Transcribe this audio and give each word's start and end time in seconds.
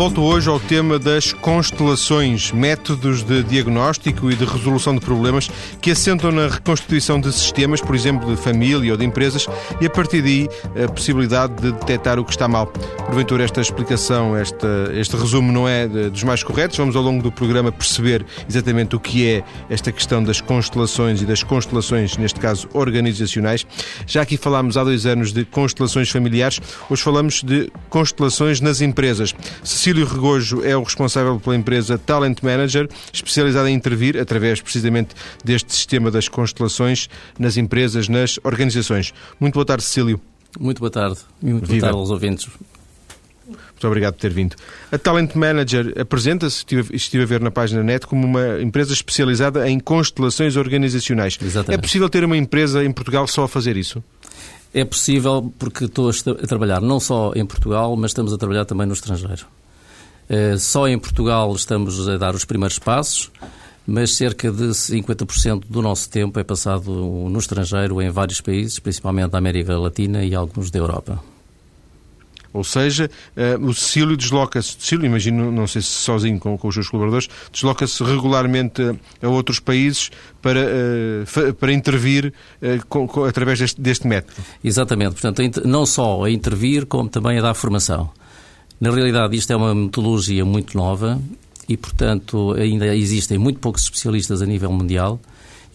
Volto 0.00 0.22
hoje 0.22 0.48
ao 0.48 0.58
tema 0.58 0.98
das 0.98 1.34
constelações, 1.34 2.52
métodos 2.52 3.22
de 3.22 3.42
diagnóstico 3.42 4.30
e 4.30 4.34
de 4.34 4.46
resolução 4.46 4.94
de 4.94 5.00
problemas 5.02 5.50
que 5.78 5.90
assentam 5.90 6.32
na 6.32 6.48
reconstituição 6.48 7.20
de 7.20 7.30
sistemas, 7.30 7.82
por 7.82 7.94
exemplo, 7.94 8.34
de 8.34 8.40
família 8.40 8.92
ou 8.92 8.96
de 8.96 9.04
empresas, 9.04 9.46
e 9.78 9.84
a 9.84 9.90
partir 9.90 10.22
daí 10.22 10.48
a 10.82 10.90
possibilidade 10.90 11.52
de 11.60 11.72
detectar 11.72 12.18
o 12.18 12.24
que 12.24 12.30
está 12.30 12.48
mal. 12.48 12.68
Porventura, 13.04 13.44
esta 13.44 13.60
explicação, 13.60 14.34
esta, 14.34 14.90
este 14.94 15.14
resumo 15.16 15.52
não 15.52 15.68
é 15.68 15.86
dos 15.86 16.22
mais 16.22 16.42
corretos. 16.42 16.78
Vamos 16.78 16.96
ao 16.96 17.02
longo 17.02 17.22
do 17.22 17.30
programa 17.30 17.70
perceber 17.70 18.24
exatamente 18.48 18.96
o 18.96 19.00
que 19.00 19.28
é 19.28 19.44
esta 19.68 19.92
questão 19.92 20.24
das 20.24 20.40
constelações 20.40 21.20
e 21.20 21.26
das 21.26 21.42
constelações, 21.42 22.16
neste 22.16 22.40
caso 22.40 22.66
organizacionais. 22.72 23.66
Já 24.06 24.22
aqui 24.22 24.38
falámos 24.38 24.78
há 24.78 24.84
dois 24.84 25.04
anos 25.04 25.30
de 25.30 25.44
constelações 25.44 26.08
familiares, 26.08 26.58
hoje 26.88 27.02
falamos 27.02 27.42
de 27.42 27.70
constelações 27.90 28.62
nas 28.62 28.80
empresas. 28.80 29.34
Cecílio 29.90 30.06
Regojo 30.06 30.62
é 30.62 30.76
o 30.76 30.84
responsável 30.84 31.40
pela 31.40 31.56
empresa 31.56 31.98
Talent 31.98 32.42
Manager, 32.44 32.88
especializada 33.12 33.68
em 33.68 33.74
intervir, 33.74 34.16
através 34.16 34.60
precisamente 34.60 35.16
deste 35.44 35.74
sistema 35.74 36.12
das 36.12 36.28
constelações, 36.28 37.08
nas 37.36 37.56
empresas, 37.56 38.08
nas 38.08 38.38
organizações. 38.44 39.12
Muito 39.40 39.54
boa 39.54 39.64
tarde, 39.64 39.82
Cecílio. 39.82 40.20
Muito 40.60 40.78
boa 40.78 40.92
tarde. 40.92 41.18
E 41.42 41.46
muito 41.46 41.66
Viva. 41.66 41.80
boa 41.80 41.80
tarde 41.80 41.98
aos 41.98 42.10
ouvintes. 42.10 42.48
Muito 43.48 43.84
obrigado 43.84 44.14
por 44.14 44.20
ter 44.20 44.32
vindo. 44.32 44.54
A 44.92 44.98
Talent 44.98 45.34
Manager 45.34 45.92
apresenta-se, 45.98 46.58
estive, 46.58 46.94
estive 46.94 47.24
a 47.24 47.26
ver 47.26 47.40
na 47.40 47.50
página 47.50 47.82
net, 47.82 48.06
como 48.06 48.24
uma 48.24 48.62
empresa 48.62 48.92
especializada 48.92 49.68
em 49.68 49.80
constelações 49.80 50.54
organizacionais. 50.54 51.36
Exatamente. 51.42 51.80
É 51.80 51.82
possível 51.82 52.08
ter 52.08 52.22
uma 52.22 52.36
empresa 52.36 52.84
em 52.84 52.92
Portugal 52.92 53.26
só 53.26 53.42
a 53.42 53.48
fazer 53.48 53.76
isso? 53.76 54.04
É 54.72 54.84
possível 54.84 55.52
porque 55.58 55.86
estou 55.86 56.10
a 56.10 56.46
trabalhar 56.46 56.80
não 56.80 57.00
só 57.00 57.32
em 57.34 57.44
Portugal, 57.44 57.96
mas 57.96 58.12
estamos 58.12 58.32
a 58.32 58.38
trabalhar 58.38 58.64
também 58.64 58.86
no 58.86 58.92
estrangeiro. 58.92 59.46
Eh, 60.30 60.56
só 60.56 60.86
em 60.86 60.96
Portugal 60.96 61.52
estamos 61.56 62.08
a 62.08 62.16
dar 62.16 62.36
os 62.36 62.44
primeiros 62.44 62.78
passos, 62.78 63.32
mas 63.84 64.14
cerca 64.14 64.52
de 64.52 64.68
50% 64.68 65.64
do 65.68 65.82
nosso 65.82 66.08
tempo 66.08 66.38
é 66.38 66.44
passado 66.44 66.88
no 66.88 67.38
estrangeiro, 67.40 68.00
em 68.00 68.10
vários 68.10 68.40
países, 68.40 68.78
principalmente 68.78 69.32
da 69.32 69.38
América 69.38 69.76
Latina 69.76 70.24
e 70.24 70.32
alguns 70.32 70.70
da 70.70 70.78
Europa. 70.78 71.20
Ou 72.52 72.64
seja, 72.64 73.10
uh, 73.36 73.64
o 73.64 73.72
Cecílio 73.72 74.16
desloca-se, 74.16 74.76
Cecílio, 74.78 75.06
imagino, 75.06 75.52
não 75.52 75.68
sei 75.68 75.82
se 75.82 75.88
sozinho 75.88 76.38
com, 76.38 76.56
com 76.58 76.68
os 76.68 76.74
seus 76.74 76.88
colaboradores, 76.88 77.28
desloca-se 77.52 78.02
regularmente 78.02 78.82
a 79.22 79.28
outros 79.28 79.60
países 79.60 80.10
para, 80.42 80.60
para 81.60 81.72
intervir 81.72 82.32
através 83.28 83.60
deste, 83.60 83.80
deste 83.80 84.06
método. 84.06 84.42
Exatamente, 84.64 85.20
portanto, 85.20 85.62
não 85.64 85.86
só 85.86 86.24
a 86.24 86.30
intervir, 86.30 86.86
como 86.86 87.08
também 87.08 87.38
a 87.38 87.42
dar 87.42 87.54
formação. 87.54 88.10
Na 88.80 88.90
realidade, 88.90 89.36
isto 89.36 89.52
é 89.52 89.56
uma 89.56 89.74
metodologia 89.74 90.42
muito 90.42 90.74
nova 90.74 91.20
e, 91.68 91.76
portanto, 91.76 92.54
ainda 92.54 92.96
existem 92.96 93.36
muito 93.36 93.60
poucos 93.60 93.82
especialistas 93.82 94.40
a 94.40 94.46
nível 94.46 94.72
mundial 94.72 95.20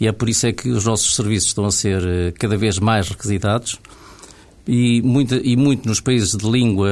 e 0.01 0.07
é 0.07 0.11
por 0.11 0.27
isso 0.27 0.47
é 0.47 0.51
que 0.51 0.69
os 0.69 0.85
nossos 0.85 1.15
serviços 1.15 1.49
estão 1.49 1.65
a 1.65 1.71
ser 1.71 2.03
eh, 2.03 2.31
cada 2.31 2.57
vez 2.57 2.79
mais 2.79 3.07
requisitados 3.07 3.79
e 4.67 5.03
muito, 5.03 5.35
e 5.35 5.55
muito 5.55 5.87
nos 5.87 6.01
países 6.01 6.35
de 6.35 6.49
língua 6.49 6.89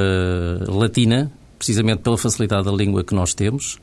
latina, 0.68 1.32
precisamente 1.58 2.04
pela 2.04 2.18
facilidade 2.18 2.66
da 2.66 2.72
língua 2.72 3.04
que 3.04 3.16
nós 3.16 3.34
temos, 3.34 3.80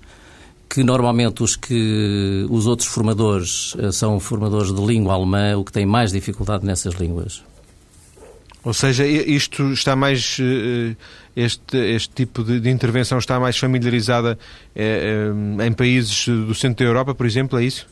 que 0.69 0.85
normalmente 0.85 1.43
os 1.43 1.57
que 1.57 2.47
os 2.49 2.69
outros 2.69 2.89
formadores 2.89 3.75
eh, 3.77 3.91
são 3.91 4.21
formadores 4.21 4.73
de 4.73 4.81
língua 4.81 5.15
alemã, 5.15 5.57
o 5.57 5.65
que 5.65 5.73
tem 5.73 5.85
mais 5.85 6.13
dificuldade 6.13 6.65
nessas 6.65 6.95
línguas. 6.95 7.43
Ou 8.63 8.75
seja, 8.75 9.07
isto 9.07 9.73
está 9.73 9.97
mais. 9.97 10.37
Eh, 10.39 10.95
este, 11.35 11.77
este 11.77 12.15
tipo 12.15 12.45
de, 12.45 12.61
de 12.61 12.69
intervenção 12.69 13.19
está 13.19 13.41
mais 13.41 13.57
familiarizada 13.57 14.39
é, 14.75 15.31
é, 15.61 15.67
em 15.67 15.73
países 15.73 16.29
do 16.29 16.55
centro 16.55 16.85
da 16.85 16.91
Europa, 16.91 17.15
por 17.15 17.25
exemplo, 17.25 17.59
é 17.59 17.65
isso? 17.65 17.87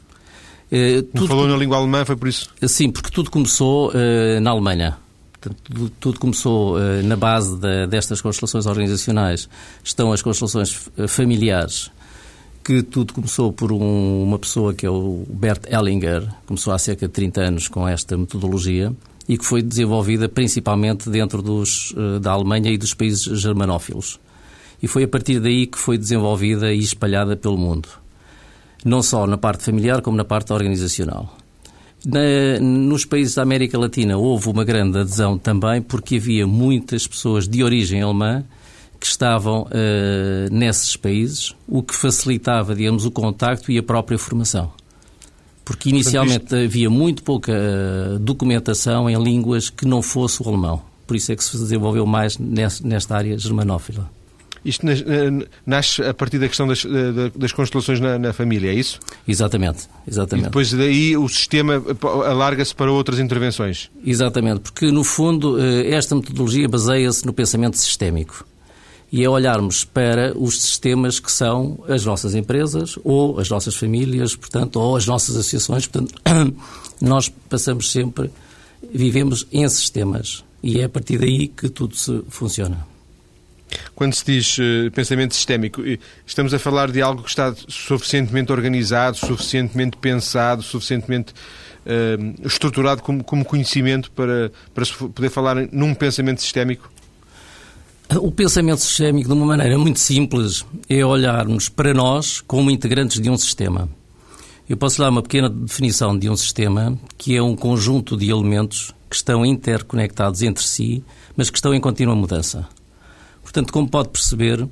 É, 0.71 1.03
falou 1.27 1.49
na 1.49 1.57
língua 1.57 1.79
alemã, 1.79 2.05
foi 2.05 2.17
por 2.17 2.29
isso? 2.29 2.51
Sim, 2.67 2.91
porque 2.91 3.11
tudo 3.11 3.31
começou 3.31 3.91
uh, 3.91 4.41
na 4.43 4.51
Alemanha. 4.51 4.99
Tudo, 5.41 5.91
tudo 6.01 6.21
começou 6.21 6.77
uh, 6.77 7.03
na 7.05 7.17
base 7.17 7.57
de, 7.57 7.87
destas 7.87 8.21
constelações 8.21 8.67
organizacionais. 8.67 9.49
Estão 9.83 10.13
as 10.13 10.21
constelações 10.21 10.91
familiares, 11.07 11.91
que 12.63 12.83
tudo 12.83 13.15
começou 13.15 13.51
por 13.53 13.73
um, 13.73 14.23
uma 14.25 14.39
pessoa 14.39 14.75
que 14.75 14.85
é 14.85 14.91
o 14.91 15.25
Bert 15.31 15.63
Ellinger, 15.71 16.29
começou 16.45 16.75
há 16.75 16.79
cerca 16.79 17.07
de 17.07 17.15
30 17.15 17.41
anos 17.41 17.69
com 17.69 17.89
esta 17.89 18.15
metodologia 18.19 18.93
e 19.29 19.37
que 19.37 19.45
foi 19.45 19.63
desenvolvida 19.63 20.29
principalmente 20.29 21.11
dentro 21.11 21.43
dos, 21.43 21.95
eh, 21.97 22.19
da 22.19 22.33
Alemanha 22.33 22.71
e 22.71 22.79
dos 22.79 22.95
países 22.95 23.25
germanófilos. 23.39 24.19
E 24.83 24.89
foi 24.89 25.05
a 25.05 25.09
partir 25.09 25.39
daí 25.39 25.67
que 25.67 25.79
foi 25.79 25.99
desenvolvida 25.99 26.73
e 26.73 26.79
espalhada 26.79 27.37
pelo 27.37 27.59
mundo. 27.59 27.89
Não 28.85 29.03
só 29.03 29.27
na 29.27 29.37
parte 29.37 29.65
familiar, 29.65 30.01
como 30.01 30.17
na 30.17 30.25
parte 30.25 30.53
organizacional. 30.53 31.37
Na, 32.07 32.21
nos 32.61 33.05
países 33.05 33.35
da 33.35 33.43
América 33.43 33.77
Latina 33.77 34.17
houve 34.17 34.49
uma 34.49 34.65
grande 34.65 34.99
adesão 34.99 35.37
também, 35.37 35.83
porque 35.83 36.17
havia 36.17 36.47
muitas 36.47 37.07
pessoas 37.07 37.47
de 37.47 37.63
origem 37.63 38.01
alemã 38.01 38.45
que 39.01 39.07
estavam 39.07 39.63
uh, 39.63 40.53
nesses 40.53 40.97
países, 40.97 41.55
o 41.67 41.83
que 41.83 41.95
facilitava, 41.95 42.75
digamos, 42.75 43.05
o 43.05 43.11
contacto 43.11 43.71
e 43.71 43.79
a 43.79 43.83
própria 43.83 44.19
formação 44.19 44.73
porque 45.69 45.91
inicialmente 45.91 46.41
Portanto, 46.41 46.63
isto... 46.63 46.65
havia 46.65 46.89
muito 46.89 47.23
pouca 47.23 47.53
eh, 47.53 48.17
documentação 48.19 49.09
em 49.11 49.23
línguas 49.23 49.69
que 49.69 49.85
não 49.85 50.01
fosse 50.01 50.43
o 50.43 50.49
alemão. 50.49 50.81
Por 51.07 51.15
isso 51.15 51.31
é 51.31 51.37
que 51.37 51.45
se 51.45 51.59
desenvolveu 51.59 52.07
mais 52.07 52.39
nesta 52.39 53.15
área 53.15 53.37
germanófila. 53.37 54.11
Isto 54.65 54.87
nasce 55.67 56.03
a 56.03 56.15
partir 56.15 56.39
da 56.39 56.49
questão 56.49 56.67
das, 56.67 56.87
das 57.37 57.53
constelações 57.53 58.01
na, 58.01 58.19
na, 58.19 58.33
família, 58.33 58.71
é 58.71 58.75
isso? 58.75 58.99
Exatamente, 59.27 59.89
exatamente. 60.07 60.47
E 60.47 60.49
depois 60.49 60.73
daí 60.73 61.17
o 61.19 61.29
sistema 61.29 61.83
alarga-se 62.27 62.75
para 62.75 62.91
outras 62.91 63.19
intervenções? 63.19 63.91
Exatamente, 64.05 64.61
porque 64.61 64.91
no 64.91 65.05
fundo 65.05 65.61
eh, 65.61 65.91
esta 65.91 66.15
metodologia 66.15 66.67
baseia-se 66.67 67.27
no 67.27 67.33
pensamento 67.35 67.77
sistémico 67.77 68.47
e 69.11 69.25
é 69.25 69.29
olharmos 69.29 69.85
para 69.85 70.37
os 70.37 70.61
sistemas 70.61 71.19
que 71.19 71.33
são 71.33 71.83
as 71.89 72.05
nossas 72.05 72.35
empresas 72.35 72.99
ou 73.03 73.41
as 73.41 73.49
nossas 73.49 73.75
famílias, 73.75 74.37
portanto, 74.37 74.77
ou 74.77 74.97
as 74.97 75.07
nossas 75.07 75.37
associações. 75.37 75.87
Portanto, 75.87 76.21
nós 77.01 77.29
passamos 77.49 77.91
sempre, 77.91 78.31
vivemos 78.93 79.47
em 79.51 79.67
sistemas 79.69 80.45
e 80.63 80.81
é 80.81 80.85
a 80.85 80.89
partir 80.89 81.19
daí 81.19 81.49
que 81.49 81.69
tudo 81.69 81.97
se 81.97 82.23
funciona. 82.29 82.87
Quando 83.95 84.15
se 84.15 84.25
diz 84.25 84.59
uh, 84.59 84.91
pensamento 84.93 85.35
sistémico, 85.35 85.83
estamos 86.27 86.55
a 86.55 86.59
falar 86.59 86.91
de 86.91 87.03
algo 87.03 87.23
que 87.23 87.29
está 87.29 87.55
suficientemente 87.69 88.53
organizado, 88.53 89.17
suficientemente 89.17 89.97
pensado, 89.97 90.63
suficientemente 90.63 91.33
uh, 91.33 92.47
estruturado 92.47 93.03
como, 93.03 93.23
como 93.23 93.45
conhecimento 93.45 94.11
para, 94.11 94.51
para 94.75 94.85
se 94.85 94.93
poder 94.95 95.31
falar 95.31 95.57
num 95.71 95.95
pensamento 95.95 96.41
sistémico? 96.41 96.91
O 98.17 98.33
pensamento 98.33 98.81
sistémico, 98.81 99.29
de 99.29 99.35
uma 99.35 99.45
maneira 99.45 99.77
muito 99.79 100.01
simples, 100.01 100.65
é 100.89 101.05
olharmos 101.05 101.69
para 101.69 101.93
nós 101.93 102.41
como 102.41 102.71
integrantes 102.71 103.21
de 103.21 103.29
um 103.29 103.37
sistema. 103.37 103.87
Eu 104.67 104.79
posso 104.79 104.99
dar 104.99 105.11
uma 105.11 105.23
pequena 105.23 105.51
definição 105.51 106.19
de 106.19 106.29
um 106.29 106.35
sistema, 106.35 106.99
que 107.19 107.37
é 107.37 107.43
um 107.43 107.55
conjunto 107.55 108.17
de 108.17 108.31
elementos 108.31 108.95
que 109.11 109.17
estão 109.17 109.45
interconectados 109.45 110.41
entre 110.41 110.65
si, 110.65 111.05
mas 111.37 111.51
que 111.51 111.59
estão 111.59 111.75
em 111.75 111.81
contínua 111.81 112.17
mudança. 112.17 112.67
Portanto, 113.43 113.73
como 113.75 113.87
pode 113.87 114.09
perceber, 114.09 114.67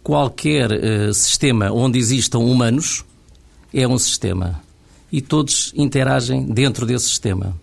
qualquer 0.00 0.70
uh, 0.70 1.12
sistema 1.12 1.72
onde 1.72 1.98
existam 1.98 2.38
humanos 2.38 3.04
é 3.74 3.88
um 3.88 3.98
sistema. 3.98 4.62
E 5.10 5.20
todos 5.20 5.72
interagem 5.74 6.44
dentro 6.46 6.86
desse 6.86 7.06
sistema. 7.06 7.56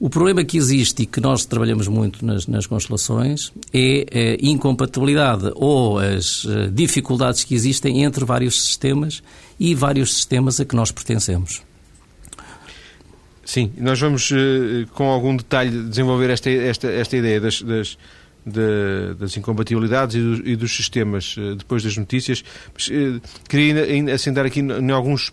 O 0.00 0.08
problema 0.08 0.42
que 0.42 0.56
existe 0.56 1.02
e 1.02 1.06
que 1.06 1.20
nós 1.20 1.44
trabalhamos 1.44 1.86
muito 1.86 2.24
nas, 2.24 2.46
nas 2.46 2.66
constelações 2.66 3.52
é 3.70 4.38
a 4.40 4.46
incompatibilidade 4.46 5.52
ou 5.54 5.98
as 5.98 6.46
eh, 6.46 6.70
dificuldades 6.72 7.44
que 7.44 7.54
existem 7.54 8.02
entre 8.02 8.24
vários 8.24 8.64
sistemas 8.64 9.22
e 9.58 9.74
vários 9.74 10.14
sistemas 10.14 10.58
a 10.58 10.64
que 10.64 10.74
nós 10.74 10.90
pertencemos. 10.90 11.60
Sim, 13.44 13.74
nós 13.76 14.00
vamos 14.00 14.32
eh, 14.32 14.86
com 14.94 15.04
algum 15.10 15.36
detalhe 15.36 15.70
desenvolver 15.90 16.30
esta, 16.30 16.48
esta, 16.48 16.88
esta 16.88 17.16
ideia 17.18 17.38
das, 17.38 17.60
das, 17.60 17.98
das 19.18 19.36
incompatibilidades 19.36 20.16
e, 20.16 20.18
do, 20.18 20.48
e, 20.48 20.56
dos 20.56 20.74
sistemas 20.74 21.36
eh, 21.38 21.56
depois 21.56 21.82
das 21.82 21.98
notícias. 21.98 22.42
Mas, 22.72 22.90
queria 23.46 23.84
ainda 23.84 24.14
assentar 24.14 24.46
aqui 24.46 24.60
em 24.60 24.90
alguns 24.92 25.30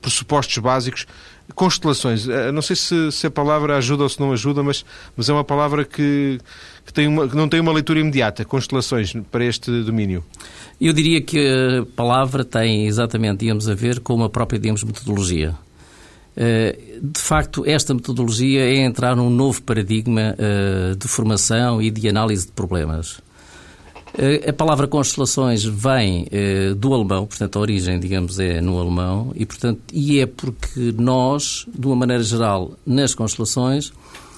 pressupostos 0.00 0.58
básicos 0.58 1.06
Constelações, 1.54 2.28
eh, 2.28 2.52
não 2.52 2.62
sei 2.62 2.76
se, 2.76 3.12
se, 3.12 3.26
a 3.26 3.30
palavra 3.30 3.76
ajuda 3.76 4.02
ou 4.02 4.08
se 4.08 4.20
não 4.20 4.32
ajuda, 4.32 4.62
mas, 4.62 4.84
mas 5.16 5.28
é 5.28 5.32
uma 5.32 5.44
palavra 5.44 5.84
que, 5.84 6.38
que, 6.84 6.92
tem 6.92 7.06
uma, 7.06 7.28
que 7.28 7.36
não 7.36 7.48
tem 7.48 7.60
uma 7.60 7.72
leitura 7.72 8.00
imediata, 8.00 8.44
constelações, 8.44 9.14
para 9.30 9.44
este 9.44 9.70
domínio. 9.82 10.24
Eu 10.80 10.92
diria 10.92 11.20
que 11.20 11.38
a 11.38 11.86
palavra 11.96 12.44
tem 12.44 12.86
exatamente, 12.86 13.40
digamos, 13.40 13.68
a 13.68 13.74
ver 13.74 14.00
com 14.00 14.22
a 14.22 14.30
própria, 14.30 14.58
digamos, 14.58 14.82
metodologia. 14.84 15.54
Eh, 16.36 16.98
de 17.02 17.20
facto, 17.20 17.64
esta 17.66 17.92
metodologia 17.92 18.60
é 18.60 18.84
entrar 18.84 19.16
num 19.16 19.30
novo 19.30 19.62
paradigma 19.62 20.34
eh, 20.38 20.94
de 20.96 21.08
formação 21.08 21.82
e 21.82 21.90
de 21.90 22.08
análise 22.08 22.46
de 22.46 22.52
problemas. 22.52 23.20
A 24.46 24.52
palavra 24.52 24.86
constelações 24.86 25.64
vem 25.64 26.26
do 26.76 26.92
alemão, 26.92 27.26
portanto 27.26 27.56
a 27.56 27.60
origem, 27.60 27.98
digamos, 27.98 28.38
é 28.38 28.60
no 28.60 28.78
alemão, 28.78 29.32
e, 29.34 29.46
portanto, 29.46 29.80
e 29.92 30.20
é 30.20 30.26
porque 30.26 30.94
nós, 30.98 31.66
de 31.72 31.86
uma 31.86 31.96
maneira 31.96 32.22
geral, 32.22 32.72
nas 32.84 33.14
constelações, 33.14 33.92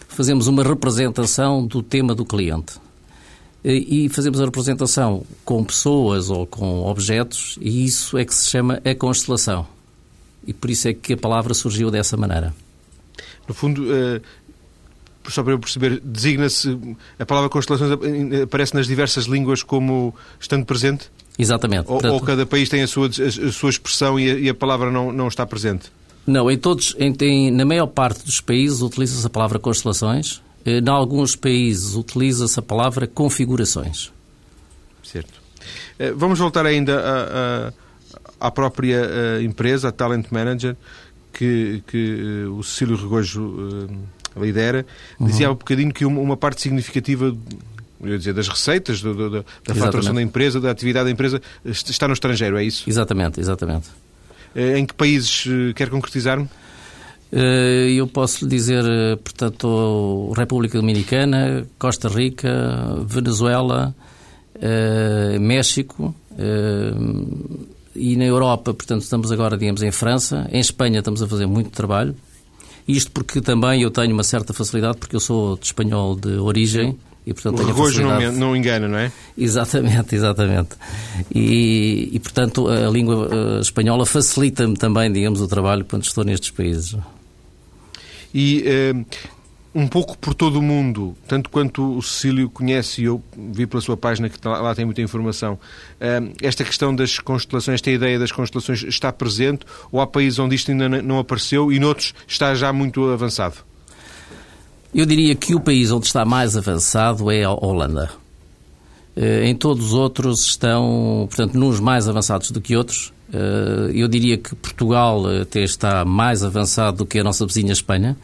fazemos 0.06 0.46
uma 0.46 0.62
representação 0.62 1.66
do 1.66 1.82
tema 1.82 2.14
do 2.14 2.24
cliente. 2.24 2.74
E 3.64 4.08
fazemos 4.08 4.40
a 4.40 4.44
representação 4.44 5.24
com 5.44 5.64
pessoas 5.64 6.30
ou 6.30 6.46
com 6.46 6.84
objetos, 6.84 7.58
e 7.60 7.84
isso 7.84 8.18
é 8.18 8.24
que 8.24 8.34
se 8.34 8.50
chama 8.50 8.80
a 8.84 8.94
constelação. 8.94 9.66
E 10.46 10.52
por 10.52 10.70
isso 10.70 10.88
é 10.88 10.92
que 10.92 11.12
a 11.12 11.16
palavra 11.16 11.54
surgiu 11.54 11.90
dessa 11.90 12.16
maneira. 12.16 12.54
No 13.46 13.54
fundo, 13.54 13.84
só 15.28 15.42
para 15.42 15.52
eu 15.52 15.58
perceber, 15.58 16.00
designa-se 16.04 16.96
a 17.18 17.26
palavra 17.26 17.48
constelações 17.48 17.92
aparece 18.42 18.74
nas 18.74 18.86
diversas 18.86 19.26
línguas 19.26 19.62
como 19.62 20.14
estando 20.40 20.64
presente? 20.64 21.10
Exatamente. 21.38 21.90
Ou, 21.90 22.00
ou 22.06 22.20
cada 22.20 22.44
país 22.44 22.68
tem 22.68 22.82
a 22.82 22.86
sua, 22.86 23.08
a, 23.08 23.52
sua 23.52 23.70
expressão 23.70 24.18
e 24.18 24.30
a, 24.30 24.34
e 24.34 24.48
a, 24.48 24.54
palavra 24.54 24.90
não, 24.90 25.12
não 25.12 25.28
está 25.28 25.46
presente? 25.46 25.90
Não, 26.26 26.50
em 26.50 26.58
todos, 26.58 26.94
em, 26.98 27.14
em, 27.20 27.50
na 27.50 27.64
maior 27.64 27.86
parte 27.86 28.24
dos 28.24 28.40
países 28.40 28.80
utiliza-se 28.80 29.26
a 29.26 29.30
palavra 29.30 29.58
constelações. 29.58 30.40
Eh, 30.64 30.78
em 30.78 30.88
alguns 30.88 31.34
países 31.34 31.94
utiliza-se 31.94 32.58
a 32.58 32.62
palavra 32.62 33.06
configurações. 33.06 34.12
Certo. 35.02 35.40
Eh, 35.98 36.12
vamos 36.12 36.38
voltar 36.38 36.66
ainda 36.66 37.74
à 38.38 38.50
própria 38.50 39.02
eh, 39.04 39.42
empresa, 39.42 39.88
a 39.88 39.92
Talent 39.92 40.26
Manager, 40.30 40.76
que, 41.32 41.82
que 41.86 42.44
o 42.44 42.62
Cecílio 42.62 42.96
Regojo 42.96 43.98
lidera. 44.36 44.86
Dizia 45.20 45.46
uhum. 45.46 45.52
há 45.52 45.54
um 45.54 45.58
bocadinho 45.58 45.92
que 45.92 46.04
uma 46.04 46.36
parte 46.36 46.60
significativa 46.60 47.34
eu 48.02 48.18
dizer, 48.18 48.34
das 48.34 48.48
receitas, 48.48 49.00
do, 49.00 49.14
do, 49.14 49.30
da, 49.30 49.74
faturação 49.74 50.14
da 50.14 50.22
empresa, 50.22 50.60
da 50.60 50.70
atividade 50.70 51.04
da 51.04 51.10
empresa, 51.10 51.40
está 51.64 52.08
no 52.08 52.14
estrangeiro, 52.14 52.58
é 52.58 52.64
isso? 52.64 52.88
Exatamente, 52.88 53.38
exatamente. 53.38 53.88
Eh, 54.54 54.78
em 54.78 54.84
que 54.84 54.94
países 54.94 55.44
eh, 55.46 55.72
quer 55.72 55.88
concretizar-me? 55.88 56.48
Eh, 57.30 57.92
eu 57.96 58.06
posso 58.08 58.44
lhe 58.44 58.50
dizer, 58.50 58.84
portanto, 59.22 60.32
República 60.36 60.78
Dominicana, 60.78 61.66
Costa 61.78 62.08
Rica, 62.08 62.50
Venezuela, 63.06 63.94
México 65.40 66.14
e 67.96 68.16
na 68.16 68.24
Europa, 68.24 68.72
portanto, 68.72 69.02
estamos 69.02 69.32
agora, 69.32 69.56
digamos, 69.56 69.82
em 69.82 69.90
França. 69.90 70.46
Em 70.52 70.60
Espanha 70.60 70.98
estamos 70.98 71.22
a 71.22 71.26
fazer 71.26 71.46
muito 71.46 71.70
trabalho. 71.70 72.14
Isto 72.86 73.10
porque 73.12 73.40
também 73.40 73.82
eu 73.82 73.90
tenho 73.90 74.12
uma 74.12 74.24
certa 74.24 74.52
facilidade, 74.52 74.98
porque 74.98 75.14
eu 75.16 75.20
sou 75.20 75.56
de 75.56 75.66
espanhol 75.66 76.16
de 76.16 76.30
origem 76.38 76.98
e, 77.24 77.32
portanto, 77.32 77.60
o 77.60 77.66
regojo 77.66 78.02
facilidade... 78.02 78.38
não, 78.38 78.48
não 78.48 78.56
engana, 78.56 78.88
não 78.88 78.98
é? 78.98 79.12
Exatamente, 79.38 80.14
exatamente. 80.16 80.70
E, 81.32 82.10
e 82.12 82.18
portanto, 82.18 82.68
a 82.68 82.90
língua 82.90 83.28
eh, 83.30 83.60
espanhola 83.60 84.04
facilita-me 84.04 84.76
também, 84.76 85.12
digamos, 85.12 85.40
o 85.40 85.46
trabalho 85.46 85.84
quando 85.84 86.04
estou 86.04 86.24
nestes 86.24 86.50
países. 86.50 86.96
E 88.34 88.64
uh, 88.66 89.06
um 89.74 89.88
pouco 89.88 90.18
por 90.18 90.34
todo 90.34 90.58
o 90.58 90.62
mundo, 90.62 91.16
tanto 91.26 91.48
quanto 91.48 91.96
o 91.96 92.02
Cecílio 92.02 92.50
conhece, 92.50 93.02
e 93.02 93.04
eu 93.04 93.22
vi 93.36 93.66
pela 93.66 93.80
sua 93.80 93.96
página 93.96 94.28
que 94.28 94.36
lá 94.46 94.74
tem 94.74 94.84
muita 94.84 95.00
informação, 95.00 95.58
esta 96.42 96.62
questão 96.62 96.94
das 96.94 97.18
constelações, 97.18 97.76
esta 97.76 97.90
ideia 97.90 98.18
das 98.18 98.30
constelações 98.30 98.82
está 98.82 99.10
presente 99.10 99.64
ou 99.90 100.00
há 100.00 100.06
países 100.06 100.38
onde 100.38 100.54
isto 100.54 100.70
ainda 100.70 100.88
não 101.00 101.18
apareceu 101.18 101.72
e 101.72 101.78
noutros 101.78 102.14
está 102.28 102.54
já 102.54 102.70
muito 102.72 103.08
avançado? 103.08 103.56
Eu 104.94 105.06
diria 105.06 105.34
que 105.34 105.54
o 105.54 105.60
país 105.60 105.90
onde 105.90 106.06
está 106.06 106.22
mais 106.22 106.54
avançado 106.54 107.30
é 107.30 107.44
a 107.44 107.50
Holanda. 107.50 108.10
Eh, 109.16 109.46
em 109.48 109.54
todos 109.54 109.86
os 109.86 109.92
outros 109.94 110.44
estão, 110.46 111.26
portanto, 111.30 111.54
nos 111.58 111.80
mais 111.80 112.08
avançados 112.08 112.50
do 112.50 112.60
que 112.60 112.76
outros. 112.76 113.10
Eh, 113.32 113.92
eu 113.94 114.06
diria 114.06 114.36
que 114.36 114.54
Portugal 114.54 115.24
até 115.40 115.62
está 115.62 116.04
mais 116.04 116.44
avançado 116.44 116.98
do 116.98 117.06
que 117.06 117.18
a 117.18 117.24
nossa 117.24 117.46
vizinha 117.46 117.72
Espanha, 117.72 118.18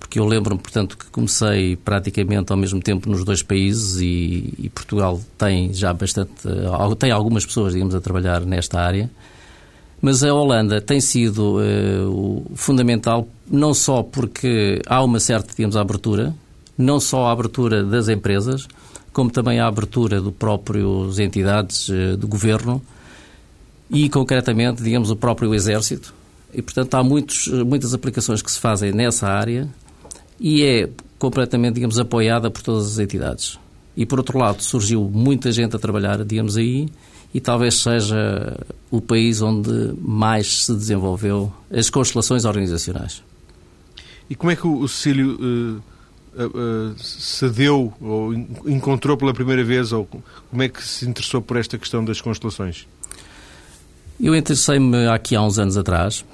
porque 0.00 0.18
eu 0.18 0.24
lembro-me, 0.24 0.60
portanto, 0.60 0.96
que 0.96 1.06
comecei 1.06 1.76
praticamente 1.76 2.50
ao 2.50 2.58
mesmo 2.58 2.80
tempo 2.80 3.08
nos 3.08 3.22
dois 3.22 3.42
países 3.42 4.00
e, 4.00 4.54
e 4.58 4.70
Portugal 4.70 5.20
tem 5.38 5.72
já 5.72 5.92
bastante, 5.92 6.32
tem 6.98 7.12
algumas 7.12 7.46
pessoas, 7.46 7.74
digamos, 7.74 7.94
a 7.94 8.00
trabalhar 8.00 8.40
nesta 8.40 8.80
área. 8.80 9.08
Mas 10.02 10.24
a 10.24 10.32
Holanda 10.32 10.80
tem 10.80 11.00
sido 11.00 11.58
uh, 11.60 12.50
fundamental 12.54 13.28
não 13.48 13.74
só 13.74 14.02
porque 14.02 14.80
há 14.86 15.04
uma 15.04 15.20
certa, 15.20 15.54
digamos, 15.54 15.76
abertura, 15.76 16.34
não 16.76 16.98
só 16.98 17.26
a 17.26 17.32
abertura 17.32 17.84
das 17.84 18.08
empresas, 18.08 18.66
como 19.12 19.30
também 19.30 19.60
a 19.60 19.66
abertura 19.66 20.20
do 20.20 20.32
próprios 20.32 21.18
entidades 21.18 21.88
uh, 21.90 22.16
do 22.16 22.26
governo 22.26 22.80
e, 23.90 24.08
concretamente, 24.08 24.82
digamos, 24.82 25.10
o 25.10 25.16
próprio 25.16 25.54
exército. 25.54 26.14
E, 26.54 26.62
portanto, 26.62 26.94
há 26.94 27.04
muitos, 27.04 27.46
muitas 27.46 27.92
aplicações 27.92 28.40
que 28.40 28.50
se 28.50 28.58
fazem 28.58 28.92
nessa 28.92 29.28
área 29.28 29.68
e 30.40 30.64
é 30.64 30.88
completamente, 31.18 31.74
digamos, 31.74 31.98
apoiada 31.98 32.50
por 32.50 32.62
todas 32.62 32.86
as 32.86 32.98
entidades. 32.98 33.58
E, 33.96 34.06
por 34.06 34.18
outro 34.18 34.38
lado, 34.38 34.62
surgiu 34.62 35.04
muita 35.04 35.52
gente 35.52 35.76
a 35.76 35.78
trabalhar, 35.78 36.24
digamos, 36.24 36.56
aí 36.56 36.88
e 37.32 37.40
talvez 37.40 37.74
seja 37.74 38.56
o 38.90 39.00
país 39.00 39.40
onde 39.40 39.94
mais 40.00 40.64
se 40.64 40.74
desenvolveu 40.74 41.52
as 41.70 41.88
constelações 41.88 42.44
organizacionais. 42.44 43.22
E 44.28 44.34
como 44.34 44.50
é 44.50 44.56
que 44.56 44.66
o 44.66 44.86
Cecílio 44.88 45.38
uh, 45.40 46.42
uh, 46.42 46.98
se 46.98 47.48
deu 47.50 47.92
ou 48.00 48.32
encontrou 48.66 49.16
pela 49.16 49.32
primeira 49.32 49.62
vez 49.62 49.92
ou 49.92 50.06
como 50.50 50.62
é 50.62 50.68
que 50.68 50.82
se 50.82 51.06
interessou 51.06 51.40
por 51.40 51.56
esta 51.56 51.78
questão 51.78 52.04
das 52.04 52.20
constelações? 52.20 52.86
Eu 54.20 54.34
interessei-me 54.34 55.08
aqui 55.08 55.34
há 55.34 55.42
uns 55.42 55.58
anos 55.58 55.76
atrás. 55.76 56.24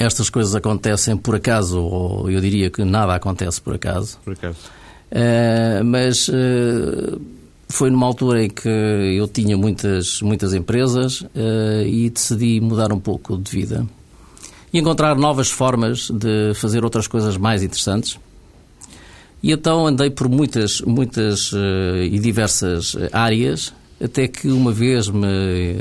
Estas 0.00 0.30
coisas 0.30 0.54
acontecem 0.54 1.16
por 1.16 1.36
acaso, 1.36 1.80
ou 1.80 2.30
eu 2.30 2.40
diria 2.40 2.70
que 2.70 2.82
nada 2.84 3.14
acontece 3.14 3.60
por 3.60 3.74
acaso. 3.74 4.18
Por 4.24 4.32
acaso. 4.32 4.58
Uh, 5.12 5.84
mas 5.84 6.30
foi 7.70 7.88
numa 7.88 8.06
altura 8.06 8.44
em 8.44 8.50
que 8.50 8.68
eu 8.68 9.28
tinha 9.28 9.56
muitas, 9.56 10.20
muitas 10.20 10.52
empresas 10.52 11.20
uh, 11.20 11.86
e 11.86 12.10
decidi 12.10 12.60
mudar 12.60 12.92
um 12.92 12.98
pouco 12.98 13.38
de 13.38 13.50
vida 13.50 13.86
e 14.72 14.78
encontrar 14.78 15.16
novas 15.16 15.50
formas 15.50 16.10
de 16.10 16.52
fazer 16.54 16.84
outras 16.84 17.06
coisas 17.06 17.36
mais 17.36 17.62
interessantes. 17.62 18.18
E 19.42 19.52
então 19.52 19.86
andei 19.86 20.10
por 20.10 20.28
muitas, 20.28 20.80
muitas 20.80 21.52
uh, 21.52 22.02
e 22.02 22.18
diversas 22.18 22.96
áreas, 23.12 23.72
até 24.02 24.28
que 24.28 24.48
uma 24.48 24.72
vez 24.72 25.08
me 25.08 25.78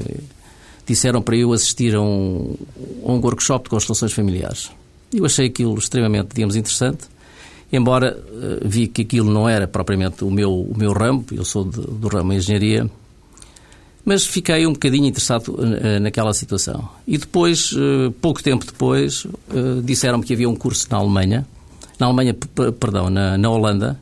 disseram 0.93 1.21
para 1.21 1.35
eu 1.35 1.53
assistir 1.53 1.95
a 1.95 2.01
um, 2.01 2.55
a 3.05 3.11
um 3.11 3.19
workshop 3.19 3.65
de 3.65 3.69
constelações 3.69 4.11
familiares. 4.11 4.71
Eu 5.13 5.25
achei 5.25 5.47
aquilo 5.47 5.77
extremamente, 5.77 6.29
digamos, 6.33 6.55
interessante 6.55 7.07
embora 7.71 8.17
uh, 8.17 8.67
vi 8.67 8.87
que 8.87 9.03
aquilo 9.03 9.31
não 9.31 9.47
era 9.47 9.67
propriamente 9.67 10.23
o 10.23 10.31
meu, 10.31 10.51
o 10.51 10.77
meu 10.77 10.91
ramo, 10.91 11.25
eu 11.31 11.45
sou 11.45 11.63
de, 11.63 11.79
do 11.79 12.07
ramo 12.07 12.33
engenharia, 12.33 12.89
mas 14.03 14.25
fiquei 14.25 14.65
um 14.65 14.73
bocadinho 14.73 15.05
interessado 15.05 15.49
uh, 15.49 15.99
naquela 16.01 16.33
situação. 16.33 16.89
E 17.07 17.17
depois, 17.17 17.71
uh, 17.73 18.11
pouco 18.21 18.41
tempo 18.41 18.65
depois, 18.65 19.27
disseram-me 19.83 20.25
que 20.25 20.33
havia 20.33 20.49
um 20.49 20.55
curso 20.55 20.87
na 20.89 20.97
Alemanha, 20.97 21.45
na 21.99 22.07
Alemanha, 22.07 22.33
perdão, 22.79 23.09
na, 23.09 23.37
na 23.37 23.49
Holanda, 23.49 23.99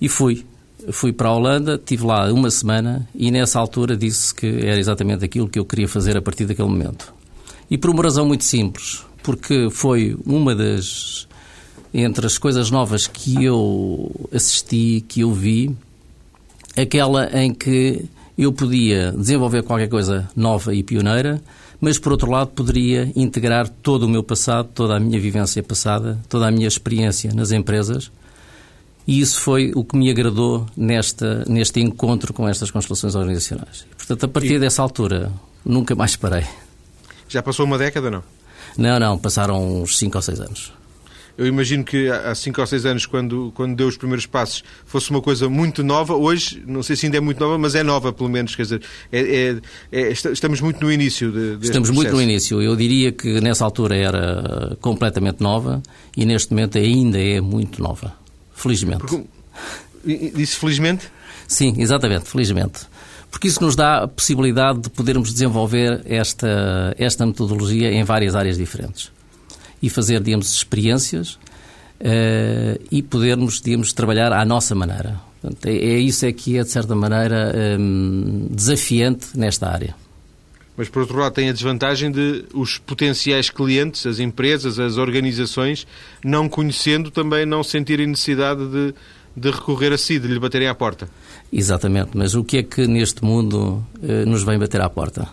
e 0.00 0.08
fui. 0.08 0.44
Fui 0.92 1.12
para 1.12 1.28
a 1.28 1.34
Holanda, 1.34 1.74
estive 1.74 2.04
lá 2.04 2.30
uma 2.32 2.50
semana 2.50 3.08
e 3.14 3.30
nessa 3.30 3.58
altura 3.58 3.96
disse 3.96 4.34
que 4.34 4.46
era 4.46 4.78
exatamente 4.78 5.24
aquilo 5.24 5.48
que 5.48 5.58
eu 5.58 5.64
queria 5.64 5.88
fazer 5.88 6.16
a 6.16 6.22
partir 6.22 6.44
daquele 6.44 6.68
momento. 6.68 7.12
E 7.70 7.78
por 7.78 7.90
uma 7.90 8.02
razão 8.02 8.26
muito 8.26 8.44
simples, 8.44 9.04
porque 9.22 9.68
foi 9.70 10.16
uma 10.26 10.54
das 10.54 11.26
entre 11.92 12.26
as 12.26 12.36
coisas 12.36 12.70
novas 12.70 13.06
que 13.06 13.44
eu 13.44 14.10
assisti, 14.32 15.04
que 15.06 15.20
eu 15.20 15.32
vi, 15.32 15.74
aquela 16.76 17.30
em 17.40 17.54
que 17.54 18.04
eu 18.36 18.52
podia 18.52 19.12
desenvolver 19.12 19.62
qualquer 19.62 19.88
coisa 19.88 20.28
nova 20.34 20.74
e 20.74 20.82
pioneira, 20.82 21.40
mas 21.80 21.98
por 21.98 22.12
outro 22.12 22.30
lado 22.30 22.50
poderia 22.50 23.12
integrar 23.14 23.68
todo 23.68 24.04
o 24.04 24.08
meu 24.08 24.24
passado, 24.24 24.70
toda 24.74 24.96
a 24.96 25.00
minha 25.00 25.20
vivência 25.20 25.62
passada, 25.62 26.18
toda 26.28 26.48
a 26.48 26.50
minha 26.50 26.66
experiência 26.66 27.32
nas 27.32 27.52
empresas. 27.52 28.10
E 29.06 29.20
isso 29.20 29.40
foi 29.40 29.72
o 29.74 29.84
que 29.84 29.96
me 29.96 30.10
agradou 30.10 30.66
nesta, 30.76 31.44
neste 31.46 31.80
encontro 31.80 32.32
com 32.32 32.48
estas 32.48 32.70
constelações 32.70 33.14
organizacionais. 33.14 33.86
portanto, 33.96 34.24
a 34.24 34.28
partir 34.28 34.54
e... 34.54 34.58
dessa 34.58 34.82
altura, 34.82 35.30
nunca 35.64 35.94
mais 35.94 36.16
parei. 36.16 36.44
Já 37.28 37.42
passou 37.42 37.66
uma 37.66 37.76
década, 37.76 38.10
não? 38.10 38.22
Não, 38.76 38.98
não, 38.98 39.18
passaram 39.18 39.82
uns 39.82 39.98
5 39.98 40.16
ou 40.16 40.22
6 40.22 40.40
anos. 40.40 40.72
Eu 41.36 41.46
imagino 41.46 41.82
que 41.82 42.08
há 42.08 42.32
5 42.32 42.60
ou 42.60 42.66
6 42.66 42.86
anos, 42.86 43.06
quando, 43.06 43.52
quando 43.56 43.74
deu 43.74 43.88
os 43.88 43.96
primeiros 43.96 44.24
passos, 44.24 44.62
fosse 44.86 45.10
uma 45.10 45.20
coisa 45.20 45.48
muito 45.48 45.82
nova. 45.82 46.14
Hoje, 46.14 46.62
não 46.64 46.80
sei 46.80 46.94
se 46.94 47.06
ainda 47.06 47.18
é 47.18 47.20
muito 47.20 47.40
nova, 47.40 47.58
mas 47.58 47.74
é 47.74 47.82
nova, 47.82 48.12
pelo 48.12 48.28
menos. 48.30 48.54
Quer 48.54 48.62
dizer, 48.62 48.82
é, 49.10 49.20
é, 49.20 49.60
é, 49.90 50.12
estamos 50.12 50.60
muito 50.60 50.80
no 50.80 50.92
início 50.92 51.32
de, 51.32 51.66
Estamos 51.66 51.90
muito 51.90 52.12
no 52.12 52.22
início. 52.22 52.62
Eu 52.62 52.76
diria 52.76 53.10
que 53.10 53.40
nessa 53.40 53.64
altura 53.64 53.96
era 53.96 54.76
completamente 54.80 55.40
nova 55.40 55.82
e 56.16 56.24
neste 56.24 56.52
momento 56.52 56.78
ainda 56.78 57.18
é 57.18 57.40
muito 57.40 57.82
nova. 57.82 58.23
Felizmente. 58.54 58.98
Porque, 58.98 59.24
disse 60.34 60.56
felizmente? 60.56 61.10
Sim, 61.46 61.74
exatamente, 61.78 62.28
felizmente. 62.28 62.80
Porque 63.30 63.48
isso 63.48 63.62
nos 63.62 63.74
dá 63.74 64.04
a 64.04 64.08
possibilidade 64.08 64.80
de 64.80 64.90
podermos 64.90 65.32
desenvolver 65.32 66.02
esta, 66.04 66.94
esta 66.96 67.26
metodologia 67.26 67.90
em 67.90 68.04
várias 68.04 68.34
áreas 68.36 68.56
diferentes 68.56 69.10
e 69.82 69.90
fazer, 69.90 70.22
digamos, 70.22 70.52
experiências 70.54 71.32
uh, 72.00 72.80
e 72.90 73.02
podermos, 73.02 73.60
digamos, 73.60 73.92
trabalhar 73.92 74.32
à 74.32 74.44
nossa 74.44 74.74
maneira. 74.74 75.20
Portanto, 75.42 75.66
é, 75.66 75.74
é, 75.74 75.98
isso 75.98 76.24
é 76.24 76.32
que 76.32 76.56
é, 76.56 76.62
de 76.62 76.70
certa 76.70 76.94
maneira, 76.94 77.52
um, 77.78 78.46
desafiante 78.50 79.36
nesta 79.36 79.68
área. 79.68 79.94
Mas, 80.76 80.88
por 80.88 81.02
outro 81.02 81.18
lado, 81.18 81.32
tem 81.32 81.48
a 81.48 81.52
desvantagem 81.52 82.10
de 82.10 82.44
os 82.52 82.78
potenciais 82.78 83.48
clientes, 83.48 84.06
as 84.06 84.18
empresas, 84.18 84.78
as 84.78 84.96
organizações, 84.96 85.86
não 86.24 86.48
conhecendo, 86.48 87.10
também 87.10 87.46
não 87.46 87.62
sentirem 87.62 88.08
necessidade 88.08 88.66
de, 88.66 88.94
de 89.36 89.50
recorrer 89.50 89.92
a 89.92 89.98
si, 89.98 90.18
de 90.18 90.26
lhe 90.26 90.38
baterem 90.38 90.66
à 90.66 90.74
porta. 90.74 91.08
Exatamente. 91.52 92.10
Mas 92.14 92.34
o 92.34 92.42
que 92.42 92.58
é 92.58 92.62
que 92.64 92.88
neste 92.88 93.24
mundo 93.24 93.84
eh, 94.02 94.24
nos 94.24 94.42
vem 94.42 94.58
bater 94.58 94.80
à 94.80 94.90
porta? 94.90 95.28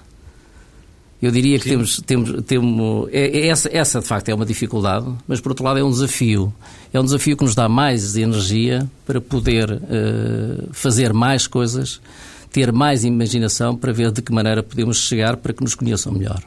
Eu 1.21 1.31
diria 1.31 1.57
que 1.59 1.65
Sim. 1.65 1.69
temos, 1.71 2.01
temos, 2.01 2.43
temos 2.45 3.09
é, 3.11 3.39
é 3.39 3.47
essa, 3.47 3.69
essa 3.71 3.99
de 3.99 4.07
facto 4.07 4.29
é 4.29 4.33
uma 4.33 4.45
dificuldade, 4.45 5.05
mas 5.27 5.39
por 5.39 5.49
outro 5.49 5.63
lado 5.63 5.79
é 5.79 5.83
um 5.83 5.91
desafio. 5.91 6.53
É 6.91 6.99
um 6.99 7.03
desafio 7.03 7.37
que 7.37 7.43
nos 7.43 7.53
dá 7.53 7.69
mais 7.69 8.17
energia 8.17 8.89
para 9.05 9.21
poder 9.21 9.71
uh, 9.71 10.69
fazer 10.71 11.13
mais 11.13 11.45
coisas 11.45 12.01
ter 12.51 12.71
mais 12.71 13.03
imaginação 13.03 13.75
para 13.75 13.91
ver 13.93 14.11
de 14.11 14.21
que 14.21 14.31
maneira 14.33 14.61
podemos 14.61 14.97
chegar 14.97 15.37
para 15.37 15.53
que 15.53 15.63
nos 15.63 15.73
conheçam 15.73 16.11
melhor. 16.11 16.41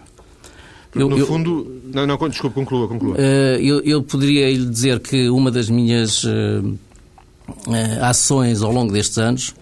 Eu, 0.95 1.09
no 1.09 1.19
eu, 1.19 1.27
fundo, 1.27 1.83
não, 1.93 2.07
não, 2.07 2.29
desculpe, 2.29 2.55
conclua, 2.55 2.87
conclua. 2.87 3.17
Uh, 3.17 3.59
eu, 3.61 3.81
eu 3.81 4.03
poderia 4.03 4.51
lhe 4.51 4.67
dizer 4.67 5.01
que 5.01 5.29
uma 5.29 5.51
das 5.51 5.69
minhas 5.69 6.23
uh, 6.23 6.29
uh, 6.29 8.03
ações 8.03 8.63
ao 8.63 8.71
longo 8.71 8.93
destes 8.93 9.19
anos 9.19 9.55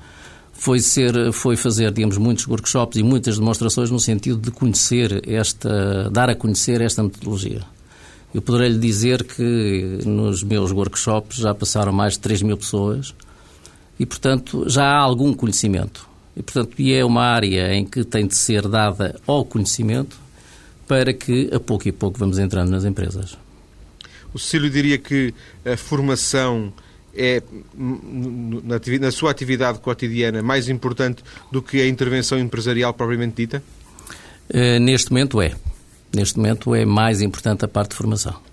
foi, 0.52 0.78
ser, 0.80 1.32
foi 1.32 1.56
fazer, 1.56 1.90
digamos, 1.90 2.18
muitos 2.18 2.46
workshops 2.46 2.98
e 2.98 3.02
muitas 3.02 3.38
demonstrações 3.38 3.90
no 3.90 3.98
sentido 3.98 4.38
de 4.38 4.50
conhecer 4.50 5.26
esta, 5.26 6.10
dar 6.10 6.28
a 6.28 6.34
conhecer 6.34 6.80
esta 6.82 7.02
metodologia. 7.02 7.62
Eu 8.34 8.42
poderei 8.42 8.68
lhe 8.68 8.78
dizer 8.78 9.24
que 9.24 10.00
nos 10.04 10.42
meus 10.42 10.70
workshops 10.70 11.36
já 11.36 11.54
passaram 11.54 11.92
mais 11.92 12.14
de 12.14 12.20
3 12.20 12.42
mil 12.42 12.56
pessoas 12.56 13.14
e, 13.98 14.06
portanto, 14.06 14.68
já 14.68 14.84
há 14.84 14.98
algum 14.98 15.32
conhecimento. 15.34 16.11
E, 16.36 16.42
portanto, 16.42 16.74
e 16.78 16.92
é 16.92 17.04
uma 17.04 17.22
área 17.22 17.74
em 17.74 17.84
que 17.84 18.04
tem 18.04 18.26
de 18.26 18.34
ser 18.34 18.66
dada 18.66 19.20
ao 19.26 19.44
conhecimento 19.44 20.18
para 20.88 21.12
que, 21.12 21.50
a 21.52 21.60
pouco 21.60 21.88
e 21.88 21.92
pouco, 21.92 22.18
vamos 22.18 22.38
entrando 22.38 22.70
nas 22.70 22.84
empresas. 22.84 23.36
O 24.32 24.38
Cecílio 24.38 24.70
diria 24.70 24.98
que 24.98 25.34
a 25.64 25.76
formação 25.76 26.72
é, 27.14 27.42
na 27.74 29.10
sua 29.10 29.30
atividade 29.30 29.78
cotidiana, 29.80 30.42
mais 30.42 30.68
importante 30.68 31.22
do 31.50 31.60
que 31.60 31.80
a 31.80 31.86
intervenção 31.86 32.38
empresarial 32.38 32.94
propriamente 32.94 33.36
dita? 33.36 33.62
Uh, 34.48 34.80
neste 34.80 35.10
momento 35.10 35.40
é. 35.40 35.54
Neste 36.14 36.38
momento 36.38 36.74
é 36.74 36.84
mais 36.84 37.20
importante 37.20 37.64
a 37.64 37.68
parte 37.68 37.90
de 37.90 37.96
formação 37.96 38.51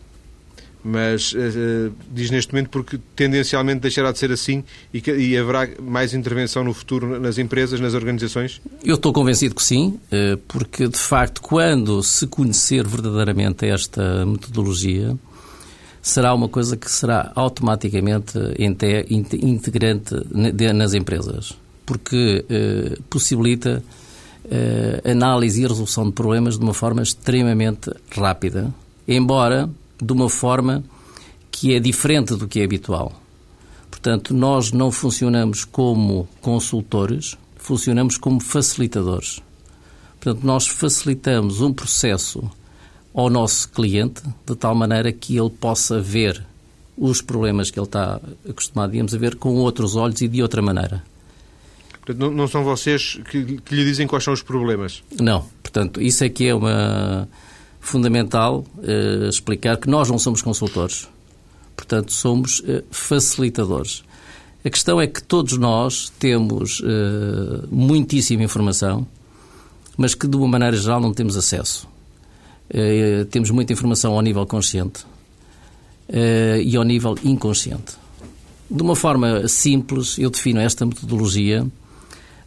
mas 0.83 1.33
uh, 1.33 1.91
diz 2.11 2.31
neste 2.31 2.53
momento 2.53 2.69
porque 2.69 2.99
tendencialmente 3.15 3.81
deixará 3.81 4.11
de 4.11 4.19
ser 4.19 4.31
assim 4.31 4.63
e, 4.93 5.01
que, 5.01 5.13
e, 5.13 5.37
haverá 5.37 5.67
mais 5.81 6.13
intervenção 6.13 6.63
no 6.63 6.73
futuro 6.73 7.19
nas 7.19 7.37
empresas, 7.37 7.79
nas 7.79 7.93
organizações? 7.93 8.61
Eu 8.83 8.95
estou 8.95 9.11
convencido 9.11 9.55
que 9.55 9.63
sim, 9.63 9.99
uh, 10.11 10.37
porque 10.47 10.87
de 10.87 10.97
facto, 10.97 11.41
quando 11.41 12.01
se 12.01 12.27
conhecer 12.27 12.87
verdadeiramente 12.87 13.65
esta 13.65 14.25
metodologia, 14.25 15.17
será 16.01 16.33
uma 16.33 16.47
coisa 16.47 16.77
que 16.77 16.89
será 16.89 17.31
automaticamente 17.35 18.39
integrante 19.41 20.15
nas 20.73 20.93
empresas, 20.93 21.53
porque 21.85 22.45
uh, 22.49 23.03
possibilita 23.03 23.83
análise 25.03 25.61
e 25.61 25.67
resolução 25.67 26.05
de 26.05 26.11
problemas 26.13 26.57
de 26.57 26.63
uma 26.63 26.73
forma 26.73 27.03
extremamente 27.03 27.91
rápida, 28.09 28.73
embora 29.07 29.69
de 30.01 30.13
uma 30.13 30.29
forma 30.29 30.83
que 31.51 31.73
é 31.73 31.79
diferente 31.79 32.35
do 32.35 32.47
que 32.47 32.61
é 32.61 32.63
habitual. 32.63 33.13
Portanto, 33.89 34.33
nós 34.33 34.71
não 34.71 34.91
funcionamos 34.91 35.65
como 35.65 36.27
consultores, 36.41 37.37
funcionamos 37.57 38.17
como 38.17 38.39
facilitadores. 38.39 39.41
Portanto, 40.19 40.45
nós 40.45 40.67
facilitamos 40.67 41.61
um 41.61 41.73
processo 41.73 42.49
ao 43.13 43.29
nosso 43.29 43.69
cliente 43.69 44.21
de 44.45 44.55
tal 44.55 44.75
maneira 44.75 45.11
que 45.11 45.37
ele 45.37 45.49
possa 45.49 45.99
ver 45.99 46.45
os 46.97 47.21
problemas 47.21 47.71
que 47.71 47.79
ele 47.79 47.87
está 47.87 48.19
acostumado, 48.47 48.91
digamos, 48.91 49.13
a 49.13 49.17
ver 49.17 49.35
com 49.35 49.55
outros 49.55 49.95
olhos 49.95 50.21
e 50.21 50.27
de 50.27 50.41
outra 50.41 50.61
maneira. 50.61 51.03
Portanto, 52.05 52.31
não, 52.31 52.47
são 52.47 52.63
vocês 52.63 53.19
que, 53.29 53.59
que 53.61 53.75
lhe 53.75 53.85
dizem 53.85 54.07
quais 54.07 54.23
são 54.23 54.33
os 54.33 54.41
problemas? 54.41 55.03
Não. 55.19 55.45
Portanto, 55.61 56.01
isso 56.01 56.23
é 56.23 56.29
que 56.29 56.47
é 56.47 56.55
uma 56.55 57.27
fundamental 57.79 58.65
uh, 58.77 59.29
explicar 59.29 59.77
que 59.77 59.89
nós 59.89 60.09
não 60.09 60.19
somos 60.19 60.41
consultores. 60.41 61.07
Portanto, 61.75 62.11
somos 62.11 62.59
uh, 62.59 62.83
facilitadores. 62.91 64.03
A 64.63 64.69
questão 64.69 64.99
é 64.99 65.07
que 65.07 65.23
todos 65.23 65.57
nós 65.57 66.11
temos 66.19 66.81
uh, 66.81 67.67
muitíssima 67.71 68.43
informação, 68.43 69.07
mas 69.97 70.13
que 70.13 70.27
de 70.27 70.35
uma 70.35 70.47
maneira 70.47 70.75
geral 70.75 70.99
não 70.99 71.13
temos 71.13 71.35
acesso. 71.35 71.87
temos 73.31 73.49
muita 73.51 73.73
informação 73.73 74.13
ao 74.13 74.21
nível 74.21 74.45
consciente 74.45 75.05
e 76.63 76.77
ao 76.77 76.83
nível 76.83 77.17
inconsciente. 77.21 77.97
De 78.71 78.81
uma 78.81 78.95
forma 78.95 79.45
simples, 79.49 80.17
eu 80.17 80.29
defino 80.29 80.61
esta 80.61 80.85
metodologia 80.85 81.67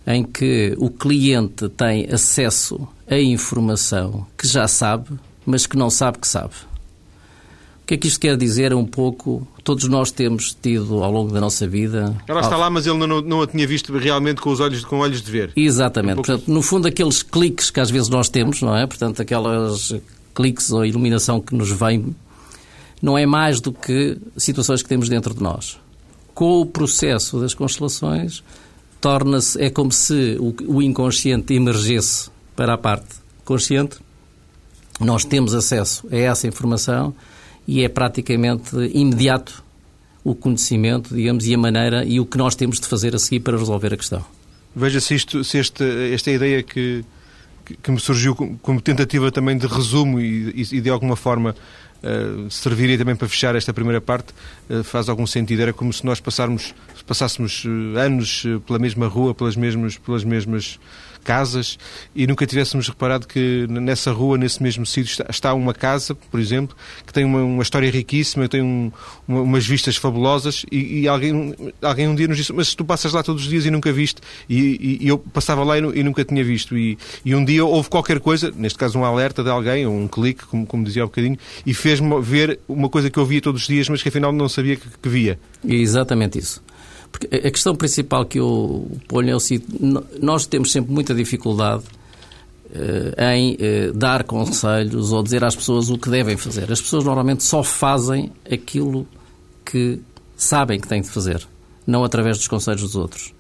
em 0.07 0.25
que 0.25 0.75
o 0.79 0.91
cliente 0.91 1.69
tem 1.71 2.07
acesso 2.11 2.89
a 3.09 3.19
informação 3.19 4.27
que 4.37 4.47
já 4.49 4.67
sabe, 4.67 5.11
mas 5.45 5.67
que 5.67 5.77
não 5.77 5.91
sabe 5.91 6.19
que 6.19 6.27
sabe. 6.27 6.55
O 7.83 7.87
que 7.87 7.95
é 7.95 7.97
que 7.97 8.07
isto 8.07 8.21
quer 8.21 8.37
dizer? 8.37 8.73
É 8.73 8.75
um 8.75 8.87
pouco. 8.87 9.47
Todos 9.65 9.89
nós 9.89 10.11
temos 10.11 10.57
tido 10.61 11.03
ao 11.03 11.11
longo 11.11 11.33
da 11.33 11.41
nossa 11.41 11.67
vida. 11.67 12.17
Ela 12.29 12.41
está 12.41 12.57
lá, 12.57 12.71
mas 12.71 12.87
ele 12.87 12.97
não, 12.99 13.21
não 13.21 13.43
a 13.43 13.47
tinha 13.47 13.67
visto 13.67 13.93
realmente 13.97 14.41
com 14.41 14.51
os 14.51 14.61
olhos, 14.61 14.85
com 14.85 14.99
olhos 14.99 15.21
de 15.21 15.31
ver. 15.31 15.53
Exatamente. 15.57 16.21
Um 16.21 16.23
Portanto, 16.23 16.45
no 16.49 16.63
fundo, 16.63 16.87
aqueles 16.87 17.23
cliques 17.23 17.71
que 17.71 17.81
às 17.81 17.91
vezes 17.91 18.09
nós 18.09 18.29
temos, 18.29 18.63
não 18.63 18.77
é? 18.77 18.87
Portanto, 18.87 19.21
aquelas 19.21 19.95
cliques 20.35 20.71
ou 20.71 20.87
iluminação 20.87 21.41
que 21.41 21.55
nos 21.55 21.71
vem, 21.71 22.15
não 23.03 23.19
é 23.19 23.27
mais 23.27 23.61
do 23.61 23.73
que 23.73 24.17
situações 24.37 24.83
que 24.83 24.89
temos 24.89 25.09
dentro 25.09 25.35
de 25.35 25.43
nós. 25.43 25.79
Com 26.33 26.61
o 26.61 26.67
processo 26.67 27.41
das 27.41 27.53
constelações, 27.53 28.43
torna-se, 29.03 29.61
é 29.61 29.69
como 29.69 29.91
se 29.93 30.39
o, 30.39 30.55
o 30.77 30.81
inconsciente 30.81 31.53
emergesse 31.53 32.31
para 32.57 32.73
a 32.73 32.79
parte 32.79 33.17
consciente. 33.45 33.99
Nós 35.01 35.25
temos 35.25 35.53
acesso 35.53 36.07
a 36.11 36.17
essa 36.17 36.47
informação 36.47 37.13
e 37.67 37.83
é 37.83 37.89
praticamente 37.89 38.77
imediato 38.95 39.63
o 40.25 40.37
conhecimento, 40.37 41.15
digamos, 41.15 41.45
e 41.47 41.55
a 41.55 41.59
maneira 41.59 42.05
e 42.05 42.21
o 42.21 42.25
que 42.25 42.39
nós 42.39 42.55
temos 42.55 42.79
de 42.79 42.87
fazer 42.87 43.15
a 43.15 43.19
seguir 43.19 43.41
para 43.41 43.59
resolver 43.59 43.93
a 43.93 43.97
questão. 43.97 44.25
Veja 44.75 45.01
se, 45.01 45.17
isto, 45.17 45.43
se 45.43 45.59
este, 45.59 45.85
esta 46.15 46.31
ideia 46.31 46.63
que, 46.63 47.05
que, 47.65 47.91
me 47.91 48.01
surgiu 48.01 48.35
como 48.35 48.81
tentativa 48.81 49.31
também 49.31 49.57
de 49.57 49.67
resumo 49.67 50.21
e, 50.21 50.67
e 50.73 50.81
de 50.81 50.91
alguma 50.91 51.17
forma 51.17 51.55
uh, 52.03 52.51
serviria 52.51 52.99
também 52.99 53.17
para 53.17 53.29
fechar 53.29 53.55
esta 53.55 53.73
primeira 53.73 54.01
parte, 54.01 54.33
uh, 54.69 54.83
faz 54.83 55.09
algum 55.09 55.27
sentido. 55.27 55.63
Era 55.63 55.73
como 55.73 55.93
se 55.93 56.05
nós 56.05 56.21
passarmos, 56.21 56.75
passássemos 57.07 57.65
uh, 57.65 57.99
anos 57.99 58.45
pela 58.67 58.79
mesma 58.79 59.07
rua, 59.07 59.35
pelas 59.35 59.57
mesmas, 59.57 59.97
pelas 59.97 60.25
mesmas 60.25 60.79
casas 61.23 61.79
e 62.15 62.27
nunca 62.27 62.47
tivéssemos 62.47 62.89
reparado 62.89 63.27
que 63.27 63.67
nessa 63.69 64.13
rua, 64.13 64.37
nesse 64.37 64.63
mesmo 64.63 64.85
sítio, 64.85 65.25
está 65.29 65.55
uma 65.55 65.73
casa, 65.73 66.15
por 66.15 66.41
exemplo, 66.41 66.77
que 67.07 67.13
tem 67.13 67.25
uma, 67.25 67.43
uma 67.43 67.63
história 67.63 67.91
riquíssima, 67.91 68.49
tem 68.49 68.63
um, 68.63 68.93
uma, 69.27 69.41
umas 69.43 69.67
vistas 69.67 69.97
fabulosas 69.97 70.65
e, 70.71 71.01
e, 71.01 71.09
alguém, 71.09 71.55
alguém 71.81 72.09
um 72.09 72.15
dia 72.15 72.29
nos 72.29 72.37
disse, 72.37 72.53
mas 72.53 72.75
tu 72.75 72.85
passas 72.85 73.13
lá 73.13 73.23
todos 73.23 73.43
os 73.43 73.49
dias 73.49 73.65
e 73.65 73.71
nunca 73.71 73.93
viste. 73.93 74.21
E, 74.49 74.59
e, 74.59 75.05
e 75.05 75.09
eu 75.09 75.19
passava 75.19 75.65
lá 75.65 75.79
e, 75.79 76.03
nunca 76.03 76.25
tinha 76.25 76.45
visto. 76.45 76.77
E, 76.77 76.99
um 77.27 77.45
dia 77.45 77.65
houve 77.65 77.89
qualquer 77.89 78.21
coisa, 78.21 78.53
neste 78.55 78.79
caso 78.79 78.99
um 78.99 79.05
alerta 79.05 79.43
de 79.43 79.51
alguém, 79.51 79.87
ou 79.87 79.95
um 79.95 80.09
clique, 80.09 80.45
como, 80.47 80.67
como 80.67 80.85
dizia 80.85 81.03
há 81.03 81.05
um 81.05 81.09
bocadinho, 81.09 81.39
e 81.65 81.73
fez-me 81.73 82.21
ver 82.21 82.59
uma 82.69 82.89
coisa 82.89 83.11
que 83.11 83.19
eu 83.19 83.25
via 83.25 83.41
todos 83.41 83.63
os 83.63 83.67
dias, 83.67 83.89
mas 83.89 84.03
que 84.03 84.09
afinal 84.09 84.33
não 84.33 84.49
sabia 84.49 84.77
que, 84.77 84.87
que 85.01 85.09
via. 85.09 85.39
Exatamente 85.65 86.39
isso. 86.39 86.63
Porque 87.13 87.27
a 87.37 87.51
questão 87.51 87.77
principal 87.77 88.25
que 88.25 88.41
eu 88.41 88.91
ponho 89.07 89.31
é 89.31 89.37
o 89.37 89.41
seguinte: 89.41 89.67
nós 90.21 90.47
temos 90.47 90.73
sempre 90.73 90.91
muita 90.93 91.15
dificuldade 91.15 91.85
uh, 92.73 93.23
em 93.23 93.55
uh, 93.55 93.93
dar 93.93 94.25
conselhos 94.25 95.13
ou 95.13 95.23
dizer 95.23 95.45
às 95.45 95.55
pessoas 95.55 95.91
o 95.91 95.99
que 95.99 96.09
devem 96.09 96.37
fazer. 96.37 96.73
As 96.73 96.81
pessoas 96.81 97.05
normalmente 97.05 97.45
só 97.45 97.63
fazem 97.63 98.33
aquilo 98.51 99.07
que 99.65 100.01
sabem 100.37 100.81
que 100.81 100.89
têm 100.89 101.03
de 101.03 101.11
fazer, 101.11 101.47
não 101.87 102.03
através 102.03 102.39
dos 102.39 102.49
conselhos 102.49 102.83
dos 102.83 102.97
outros. 102.97 103.33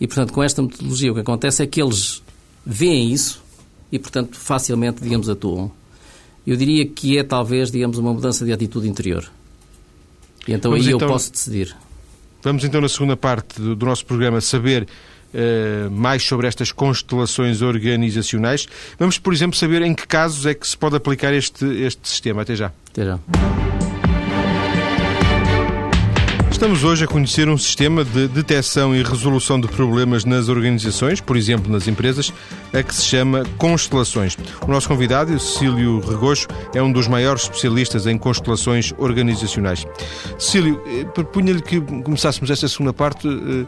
E, 0.00 0.06
portanto, 0.06 0.32
com 0.32 0.42
esta 0.42 0.60
metodologia, 0.62 1.10
o 1.10 1.14
que 1.14 1.20
acontece 1.20 1.62
é 1.62 1.66
que 1.66 1.80
eles 1.80 2.22
veem 2.64 3.12
isso 3.12 3.42
e, 3.90 3.98
portanto, 3.98 4.36
facilmente, 4.36 5.02
digamos, 5.02 5.28
atuam. 5.28 5.70
Eu 6.46 6.56
diria 6.56 6.86
que 6.86 7.16
é 7.16 7.22
talvez, 7.22 7.70
digamos, 7.70 7.96
uma 7.96 8.12
mudança 8.12 8.44
de 8.44 8.52
atitude 8.52 8.88
interior. 8.88 9.30
E 10.46 10.52
então 10.52 10.70
Vamos 10.70 10.86
aí 10.86 10.92
então... 10.92 11.08
eu 11.08 11.12
posso 11.12 11.32
decidir. 11.32 11.74
Vamos 12.44 12.62
então, 12.62 12.80
na 12.80 12.88
segunda 12.88 13.16
parte 13.16 13.60
do, 13.60 13.74
do 13.74 13.86
nosso 13.86 14.04
programa, 14.04 14.40
saber 14.40 14.86
Uh, 15.36 15.90
mais 15.90 16.22
sobre 16.22 16.46
estas 16.46 16.70
constelações 16.70 17.60
organizacionais. 17.60 18.68
Vamos, 18.96 19.18
por 19.18 19.32
exemplo, 19.32 19.58
saber 19.58 19.82
em 19.82 19.92
que 19.92 20.06
casos 20.06 20.46
é 20.46 20.54
que 20.54 20.64
se 20.64 20.78
pode 20.78 20.94
aplicar 20.94 21.34
este, 21.34 21.64
este 21.82 22.08
sistema. 22.08 22.42
Até 22.42 22.54
já. 22.54 22.70
Até 22.92 23.04
já. 23.04 23.18
Estamos 26.54 26.84
hoje 26.84 27.04
a 27.04 27.08
conhecer 27.08 27.48
um 27.48 27.58
sistema 27.58 28.04
de 28.04 28.28
detecção 28.28 28.94
e 28.94 29.02
resolução 29.02 29.60
de 29.60 29.66
problemas 29.66 30.24
nas 30.24 30.48
organizações, 30.48 31.20
por 31.20 31.36
exemplo, 31.36 31.70
nas 31.70 31.88
empresas, 31.88 32.32
a 32.72 32.80
que 32.80 32.94
se 32.94 33.02
chama 33.02 33.42
constelações. 33.58 34.38
O 34.62 34.70
nosso 34.70 34.86
convidado, 34.86 35.36
Cecílio 35.38 35.98
Regocho, 35.98 36.46
é 36.72 36.80
um 36.80 36.92
dos 36.92 37.08
maiores 37.08 37.42
especialistas 37.42 38.06
em 38.06 38.16
constelações 38.16 38.94
organizacionais. 38.98 39.84
Cecílio, 40.38 40.80
eh, 40.86 41.04
propunha-lhe 41.04 41.60
que 41.60 41.80
começássemos 41.80 42.48
esta 42.48 42.68
segunda 42.68 42.92
parte 42.92 43.26
eh, 43.26 43.66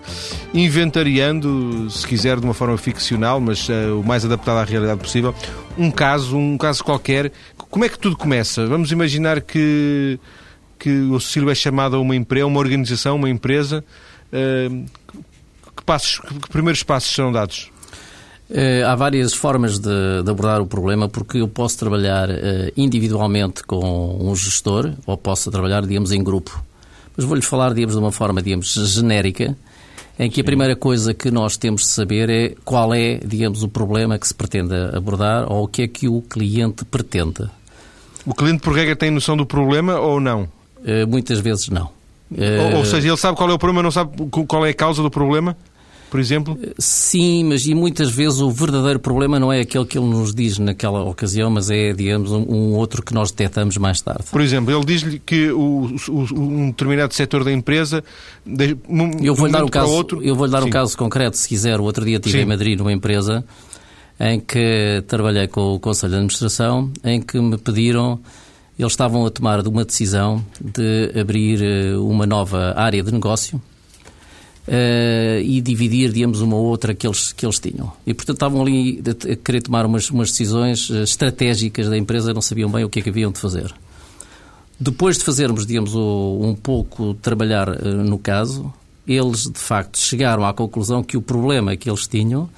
inventariando, 0.55 1.91
se 1.91 2.07
quiser, 2.07 2.39
de 2.39 2.45
uma 2.45 2.55
forma 2.55 2.79
ficcional, 2.79 3.41
mas 3.41 3.69
eh, 3.69 3.91
o 3.91 4.03
mais 4.05 4.25
adaptado 4.25 4.59
à 4.59 4.65
realidade 4.65 5.01
possível, 5.01 5.35
um 5.77 5.91
caso, 5.91 6.39
um 6.39 6.57
caso 6.57 6.85
qualquer. 6.85 7.33
Como 7.69 7.85
é 7.85 7.89
que 7.89 7.99
tudo 7.99 8.17
começa? 8.17 8.65
Vamos 8.65 8.93
imaginar 8.93 9.41
que 9.41 10.21
que 10.79 10.91
o 10.91 11.19
Cecílio 11.21 11.51
é 11.51 11.55
chamado 11.55 11.97
a 11.97 12.01
uma 12.01 12.15
empresa, 12.15 12.47
uma 12.47 12.61
organização, 12.61 13.17
uma 13.17 13.31
empresa. 13.31 13.85
Uh, 14.33 14.85
que, 15.77 15.83
passos, 15.85 16.21
que 16.21 16.49
primeiros 16.49 16.83
passos 16.83 17.15
serão 17.15 17.33
dados? 17.33 17.71
Uh, 18.49 18.87
há 18.87 18.95
várias 18.95 19.35
formas 19.35 19.79
de, 19.79 20.23
de, 20.23 20.31
abordar 20.31 20.61
o 20.61 20.67
problema, 20.67 21.09
porque 21.09 21.39
eu 21.39 21.49
posso 21.49 21.77
trabalhar 21.79 22.31
uh, 22.31 22.73
individualmente 22.77 23.65
com 23.65 24.19
um 24.21 24.35
gestor 24.37 24.93
ou 25.05 25.17
posso 25.17 25.51
trabalhar, 25.51 25.85
digamos, 25.85 26.13
em 26.13 26.23
grupo. 26.23 26.63
Mas 27.17 27.27
vou-lhe 27.27 27.43
falar, 27.43 27.75
digamos, 27.75 27.95
de 27.95 28.01
uma 28.01 28.13
forma, 28.13 28.41
digamos, 28.41 28.73
genérica, 28.75 29.57
em 30.19 30.31
que 30.31 30.41
a 30.41 30.45
primeira 30.45 30.77
coisa 30.77 31.13
que 31.13 31.31
nós 31.31 31.57
temos 31.57 31.83
de 31.83 31.89
saber 31.89 32.31
é 32.31 32.55
qual 32.65 32.95
é, 32.95 33.19
digamos, 33.19 33.63
o 33.63 33.69
problema 33.69 34.19
que 34.19 34.29
se 34.29 34.35
pretende 34.35 34.75
abordar 34.95 35.51
ou 35.51 35.65
o 35.65 35.69
que 35.69 35.83
é 35.83 35.89
que 35.89 36.09
o 36.09 36.23
cliente 36.23 36.85
pretende. 36.85 37.49
O 38.25 38.35
cliente, 38.35 38.63
por 38.63 38.75
regra, 38.75 38.95
tem 38.95 39.11
noção 39.11 39.37
do 39.37 39.45
problema 39.45 39.99
ou 39.99 40.21
não? 40.21 40.49
Eh, 40.87 41.05
muitas 41.05 41.41
vezes 41.41 41.69
não. 41.69 41.91
Ou, 42.31 42.79
ou 42.79 42.85
seja, 42.85 43.09
ele 43.09 43.17
sabe 43.17 43.37
qual 43.37 43.51
é 43.51 43.53
o 43.53 43.59
problema, 43.59 43.83
não 43.83 43.91
sabe 43.91 44.11
qual 44.31 44.65
é 44.65 44.71
a 44.71 44.75
causa 44.75 45.03
do 45.03 45.11
problema? 45.11 45.57
por 46.17 46.21
exemplo? 46.21 46.59
Eh, 46.63 46.73
sim, 46.79 47.45
mas 47.45 47.67
e 47.67 47.75
muitas 47.75 48.11
vezes 48.11 48.41
o 48.41 48.51
verdadeiro 48.51 48.99
problema 48.99 49.39
não 49.39 49.53
é 49.53 49.61
aquele 49.61 49.85
que 49.85 49.99
ele 49.99 50.07
nos 50.07 50.35
diz 50.35 50.59
naquela 50.59 51.03
ocasião, 51.03 51.51
mas 51.51 51.69
é, 51.69 51.93
digamos, 51.93 52.33
um, 52.33 52.73
outro 52.75 53.03
que 53.03 53.13
nós 53.13 53.31
detectamos 53.31 53.77
mais 53.77 54.01
tarde. 54.01 54.25
Por 54.31 54.41
exemplo, 54.41 54.75
ele 54.75 54.85
diz-lhe 54.85 55.19
que 55.19 55.51
o, 55.51 55.95
o, 56.09 56.27
um 56.35 56.69
determinado 56.69 57.13
setor 57.13 57.45
da 57.45 57.53
empresa. 57.53 58.03
De, 58.45 58.77
um, 58.89 59.11
eu 59.23 59.35
vou-lhe 59.35 59.53
dar 59.53 59.65
um 59.65 59.69
caso. 59.69 59.93
Outro... 59.93 60.23
Eu 60.23 60.35
vou 60.35 60.49
dar 60.49 60.65
um 60.65 60.71
caso 60.71 60.97
concreto, 60.97 61.37
se 61.37 61.47
quiser. 61.47 61.79
O 61.81 61.85
outro 61.85 62.05
dia 62.05 62.17
estive 62.17 62.39
Sim. 62.39 62.45
em 62.45 62.47
Madrid 62.47 62.79
numa 62.79 62.93
empresa 62.93 63.45
em 64.19 64.41
que 64.41 65.05
trabalhei 65.07 65.47
com 65.47 65.75
o 65.75 65.79
Conselho 65.79 66.13
de 66.13 66.17
Administração, 66.17 66.91
em 67.05 67.21
que 67.21 67.39
me 67.39 67.59
pediram 67.59 68.19
eles 68.79 68.93
estavam 68.93 69.25
a 69.25 69.31
tomar 69.31 69.67
uma 69.67 69.85
decisão 69.85 70.45
de 70.61 71.19
abrir 71.19 71.63
eh, 71.63 71.97
uma 71.97 72.27
nova 72.27 72.75
área 72.77 73.03
de 73.03 73.11
negócio 73.11 73.61
uh, 74.69 75.41
e 75.43 75.61
dividir, 75.63 76.13
digamos, 76.13 76.43
uma 76.43 76.57
ou 76.57 76.67
outra 76.67 76.95
que 76.95 77.07
eles, 77.07 77.33
que 77.33 77.47
eles 77.47 77.59
tinham. 77.59 77.91
E, 78.07 78.13
portanto, 78.13 78.37
estavam 78.37 78.61
ali 78.61 79.03
a 79.33 79.37
querer 79.37 79.63
tomar 79.63 79.87
umas, 79.87 80.11
umas 80.11 80.31
decisões 80.31 80.91
eh, 80.91 81.03
estratégicas 81.03 81.89
da 81.89 81.97
empresa, 81.97 82.35
não 82.35 82.43
sabiam 82.43 82.71
bem 82.71 82.85
o 82.85 82.91
que 82.91 82.99
é 82.99 83.03
que 83.03 83.09
haviam 83.09 83.33
de 83.33 83.39
fazer. 83.39 83.75
Depois 84.79 85.17
de 85.17 85.25
fazermos, 85.25 85.65
digamos, 85.65 85.95
um 85.95 86.55
pouco 86.55 87.15
trabalhar 87.15 87.83
no 87.83 88.19
caso, 88.19 88.71
eles, 89.09 89.45
de 89.45 89.59
facto, 89.59 89.99
chegaram 89.99 90.45
à 90.45 90.53
conclusão 90.53 91.03
que 91.03 91.17
o 91.17 91.23
problema 91.23 91.75
que 91.77 91.89
eles 91.89 92.07
tinham 92.07 92.51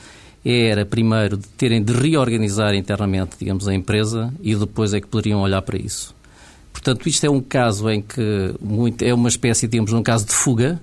era, 0.45 0.87
primeiro, 0.87 1.37
de 1.37 1.47
terem 1.49 1.82
de 1.82 1.93
reorganizar 1.93 2.75
internamente, 2.75 3.36
digamos, 3.39 3.67
a 3.69 3.75
empresa 3.75 4.32
e 4.41 4.54
depois 4.54 4.95
é 4.95 5.00
que 5.00 5.06
poderiam 5.06 5.41
olhar 5.41 5.63
para 5.63 5.78
isso. 5.78 6.15
Portanto, 6.73 7.08
isto 7.08 7.25
é 7.25 7.30
um 7.30 7.41
caso 7.41 7.91
em 7.91 8.00
que 8.00 8.54
muito, 8.60 9.02
é 9.02 9.13
uma 9.13 9.28
espécie, 9.28 9.67
digamos, 9.67 9.93
um 9.93 10.02
caso 10.02 10.26
de 10.26 10.32
fuga, 10.32 10.80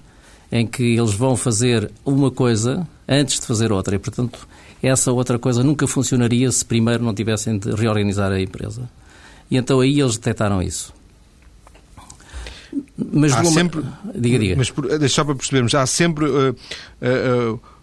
em 0.52 0.68
que 0.68 0.84
eles 0.84 1.14
vão 1.14 1.36
fazer 1.36 1.90
uma 2.04 2.30
coisa 2.30 2.88
antes 3.08 3.40
de 3.40 3.46
fazer 3.46 3.72
outra. 3.72 3.96
E, 3.96 4.00
portanto, 4.00 4.48
essa 4.84 5.12
outra 5.12 5.40
coisa 5.40 5.64
nunca 5.64 5.88
funcionaria 5.88 6.52
se 6.52 6.64
primeiro 6.64 7.04
não 7.04 7.14
tivessem 7.14 7.58
de 7.58 7.72
reorganizar 7.72 8.32
a 8.32 8.42
empresa. 8.42 8.90
E 9.50 9.58
então 9.58 9.80
aí 9.80 10.00
eles 10.00 10.18
detectaram 10.18 10.62
isso. 10.62 10.94
Mas 12.98 13.34
há 13.34 13.42
uma... 13.42 13.52
sempre. 13.52 13.82
Diga, 14.14 14.40
diga. 14.40 14.56
Mas 14.58 14.72
deixa 15.00 15.16
só 15.16 15.24
para 15.24 15.36
percebermos, 15.36 15.74
há 15.76 15.86
sempre. 15.86 16.26
Uh, 16.26 16.50
uh, 17.02 17.54
uh 17.54 17.75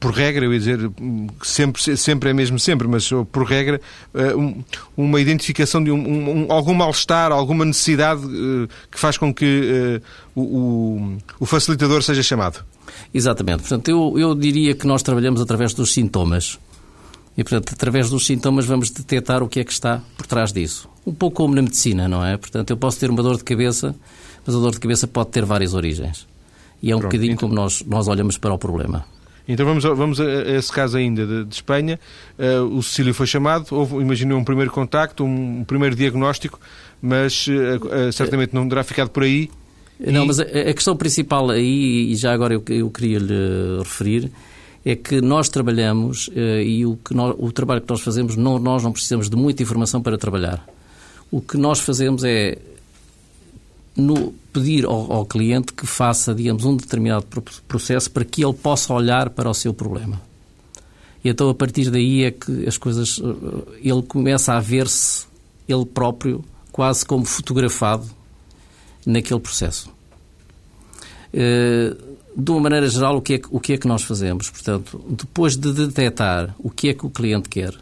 por 0.00 0.12
regra, 0.12 0.44
eu 0.44 0.52
ia 0.52 0.58
dizer, 0.58 0.90
sempre, 1.42 1.96
sempre 1.96 2.30
é 2.30 2.32
mesmo 2.32 2.58
sempre, 2.58 2.86
mas 2.86 3.10
por 3.32 3.44
regra, 3.44 3.80
eh, 4.14 4.32
uma 4.96 5.20
identificação 5.20 5.82
de 5.82 5.90
um, 5.90 5.96
um, 5.96 6.52
algum 6.52 6.72
mal-estar, 6.72 7.32
alguma 7.32 7.64
necessidade 7.64 8.22
eh, 8.22 8.68
que 8.90 8.98
faz 8.98 9.18
com 9.18 9.34
que 9.34 10.00
uh, 10.36 10.40
o, 10.40 11.16
o, 11.40 11.46
facilitador 11.46 12.02
seja 12.02 12.22
chamado. 12.22 12.64
Exatamente. 13.12 13.60
Portanto, 13.60 13.88
eu, 13.88 14.14
eu 14.16 14.34
diria 14.36 14.74
que 14.74 14.86
nós 14.86 15.02
trabalhamos 15.02 15.40
através 15.40 15.74
dos 15.74 15.92
sintomas. 15.92 16.58
E, 17.36 17.42
portanto, 17.42 17.72
através 17.72 18.08
dos 18.08 18.24
sintomas 18.26 18.66
vamos 18.66 18.90
detectar 18.90 19.42
o 19.42 19.48
que 19.48 19.60
é 19.60 19.64
que 19.64 19.72
está 19.72 20.00
por 20.16 20.26
trás 20.26 20.52
disso. 20.52 20.88
Um 21.04 21.12
pouco 21.12 21.36
como 21.36 21.54
na 21.54 21.62
medicina, 21.62 22.08
não 22.08 22.24
é? 22.24 22.36
Portanto, 22.36 22.70
eu 22.70 22.76
posso 22.76 23.00
ter 23.00 23.10
uma 23.10 23.22
dor 23.22 23.36
de 23.36 23.44
cabeça, 23.44 23.94
mas 24.46 24.54
a 24.54 24.58
dor 24.58 24.72
de 24.72 24.80
cabeça 24.80 25.08
pode 25.08 25.30
ter 25.30 25.44
várias 25.44 25.74
origens. 25.74 26.26
E 26.80 26.92
é 26.92 26.96
um 26.96 27.00
Pronto, 27.00 27.12
bocadinho 27.12 27.32
então... 27.32 27.48
como 27.48 27.60
nós, 27.60 27.82
nós 27.84 28.06
olhamos 28.06 28.38
para 28.38 28.54
o 28.54 28.58
problema. 28.58 29.04
Então 29.48 29.64
vamos, 29.64 29.82
vamos 29.82 30.20
a, 30.20 30.24
a 30.24 30.56
esse 30.56 30.70
caso 30.70 30.98
ainda 30.98 31.26
de, 31.26 31.44
de 31.46 31.54
Espanha. 31.54 31.98
Uh, 32.38 32.76
o 32.76 32.82
Cecílio 32.82 33.14
foi 33.14 33.26
chamado, 33.26 33.66
houve, 33.70 33.96
imaginei 33.96 34.36
um 34.36 34.44
primeiro 34.44 34.70
contacto, 34.70 35.24
um, 35.24 35.60
um 35.60 35.64
primeiro 35.64 35.96
diagnóstico, 35.96 36.60
mas 37.00 37.46
uh, 37.46 38.08
uh, 38.08 38.12
certamente 38.12 38.54
não 38.54 38.68
terá 38.68 38.84
ficado 38.84 39.08
por 39.08 39.22
aí. 39.22 39.50
Não, 39.98 40.24
e... 40.24 40.26
mas 40.26 40.38
a, 40.38 40.42
a, 40.42 40.74
questão 40.74 40.94
principal 40.94 41.48
aí, 41.48 42.12
e 42.12 42.14
já 42.14 42.32
agora 42.32 42.52
eu, 42.52 42.62
eu 42.68 42.90
queria 42.90 43.18
lhe 43.18 43.78
referir, 43.78 44.30
é 44.84 44.94
que 44.94 45.20
nós 45.22 45.48
trabalhamos 45.48 46.30
e 46.34 46.86
o, 46.86 46.96
que 46.96 47.12
nós, 47.12 47.34
o 47.36 47.50
trabalho 47.50 47.80
que 47.80 47.90
nós 47.90 48.00
fazemos, 48.00 48.36
não, 48.36 48.58
nós 48.58 48.82
não 48.82 48.92
precisamos 48.92 49.28
de 49.28 49.36
muita 49.36 49.62
informação 49.62 50.00
para 50.00 50.16
trabalhar. 50.16 50.64
O 51.30 51.42
que 51.42 51.58
nós 51.58 51.80
fazemos 51.80 52.22
é 52.24 52.56
no 53.98 54.32
pedir 54.52 54.86
ao, 54.86 55.12
ao, 55.12 55.26
cliente 55.26 55.72
que 55.72 55.84
faça, 55.84 56.32
digamos, 56.34 56.64
um 56.64 56.76
determinado 56.76 57.26
processo 57.66 58.10
para 58.10 58.24
que 58.24 58.44
ele 58.44 58.54
possa 58.54 58.94
olhar 58.94 59.30
para 59.30 59.50
o 59.50 59.54
seu 59.54 59.74
problema. 59.74 60.20
E 61.22 61.28
então, 61.28 61.50
a 61.50 61.54
partir 61.54 61.90
daí 61.90 62.24
é 62.24 62.30
que 62.30 62.66
as 62.66 62.78
coisas... 62.78 63.20
Eh, 63.20 63.90
ele 63.90 64.02
começa 64.02 64.52
a 64.52 64.60
ver-se, 64.60 65.26
ele 65.68 65.84
próprio, 65.84 66.44
quase 66.70 67.04
como 67.04 67.24
fotografado 67.24 68.08
naquele 69.04 69.40
processo. 69.40 69.90
Eh, 71.34 71.96
de 72.36 72.50
uma 72.52 72.60
maneira 72.60 72.88
geral, 72.88 73.16
o 73.16 73.20
que, 73.20 73.34
é, 73.34 73.40
o 73.50 73.58
que 73.58 73.72
é 73.72 73.76
que 73.76 73.88
nós 73.88 74.04
fazemos? 74.04 74.48
Portanto, 74.48 75.04
depois 75.08 75.56
de 75.56 75.72
detectar 75.72 76.54
o 76.56 76.70
que 76.70 76.90
é 76.90 76.94
que 76.94 77.04
o 77.04 77.10
cliente 77.10 77.48
quer, 77.48 77.74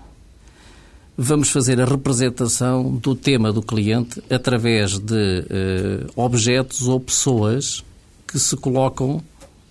vamos 1.17 1.51
fazer 1.51 1.81
a 1.81 1.85
representação 1.85 2.93
do 2.97 3.15
tema 3.15 3.53
do 3.53 3.63
cliente 3.63 4.23
através 4.29 4.99
de 4.99 5.15
uh, 5.15 6.13
objetos 6.15 6.87
ou 6.87 7.01
pessoas 7.01 7.83
que 8.27 8.39
se 8.39 8.57
colocam 8.57 9.23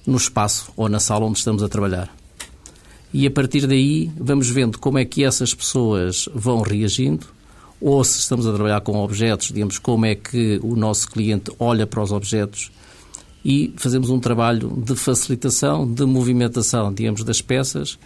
no 0.08 0.18
espaço 0.18 0.72
ou 0.76 0.90
na 0.90 1.00
sala 1.00 1.26
onde 1.26 1.38
estamos 1.38 1.62
a 1.62 1.70
trabalhar. 1.70 2.16
E 3.14 3.28
a 3.28 3.32
partir 3.32 3.68
daí 3.68 4.12
vamos 4.18 4.50
vendo 4.50 4.80
como 4.80 4.98
é 4.98 5.06
que 5.06 5.24
essas 5.24 5.54
pessoas 5.54 6.28
vão 6.34 6.62
reagindo, 6.62 7.28
ou 7.80 8.04
se 8.04 8.20
estamos 8.20 8.48
a 8.48 8.54
trabalhar 8.54 8.82
com 8.82 8.98
objetos, 8.98 9.50
digamos, 9.50 9.78
como 9.78 10.06
é 10.06 10.16
que 10.16 10.60
o 10.64 10.76
nosso 10.76 11.10
cliente 11.10 11.52
olha 11.60 11.86
para 11.86 12.02
os 12.02 12.12
objetos 12.12 12.72
e 13.44 13.72
fazemos 13.78 14.10
um 14.10 14.20
trabalho 14.20 14.82
de 14.84 14.96
facilitação, 14.96 15.88
de 15.90 16.04
movimentação, 16.06 16.92
digamos, 16.92 17.24
das 17.24 17.42
peças. 17.42 18.00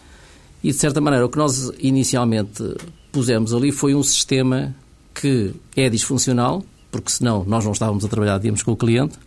E, 0.61 0.67
de 0.71 0.77
certa 0.77 0.99
maneira, 0.99 1.25
o 1.25 1.29
que 1.29 1.37
nós 1.37 1.71
inicialmente 1.79 2.61
pusemos 3.11 3.53
ali 3.53 3.71
foi 3.71 3.95
um 3.95 4.03
sistema 4.03 4.75
que 5.13 5.53
é 5.75 5.89
disfuncional, 5.89 6.63
porque 6.91 7.11
senão 7.11 7.43
nós 7.45 7.65
não 7.65 7.71
estávamos 7.71 8.05
a 8.05 8.07
trabalhar, 8.07 8.37
digamos, 8.37 8.63
com 8.63 8.71
o 8.71 8.77
cliente, 8.77 9.17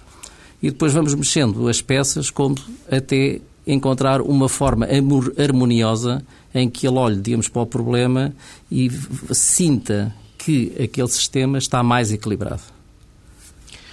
e 0.63 0.71
depois 0.71 0.93
vamos 0.93 1.15
mexendo 1.15 1.69
as 1.69 1.83
peças 1.83 2.31
como 2.31 2.55
até 2.91 3.41
encontrar 3.67 4.21
uma 4.21 4.49
forma 4.49 4.87
harmoniosa 5.39 6.25
em 6.55 6.69
que 6.69 6.87
ele 6.87 6.97
olhe, 6.97 7.21
digamos, 7.21 7.49
para 7.49 7.63
o 7.63 7.67
problema 7.67 8.35
e 8.71 8.91
sinta 9.33 10.15
que 10.39 10.73
aquele 10.83 11.09
sistema 11.09 11.59
está 11.59 11.83
mais 11.83 12.13
equilibrado. 12.13 12.63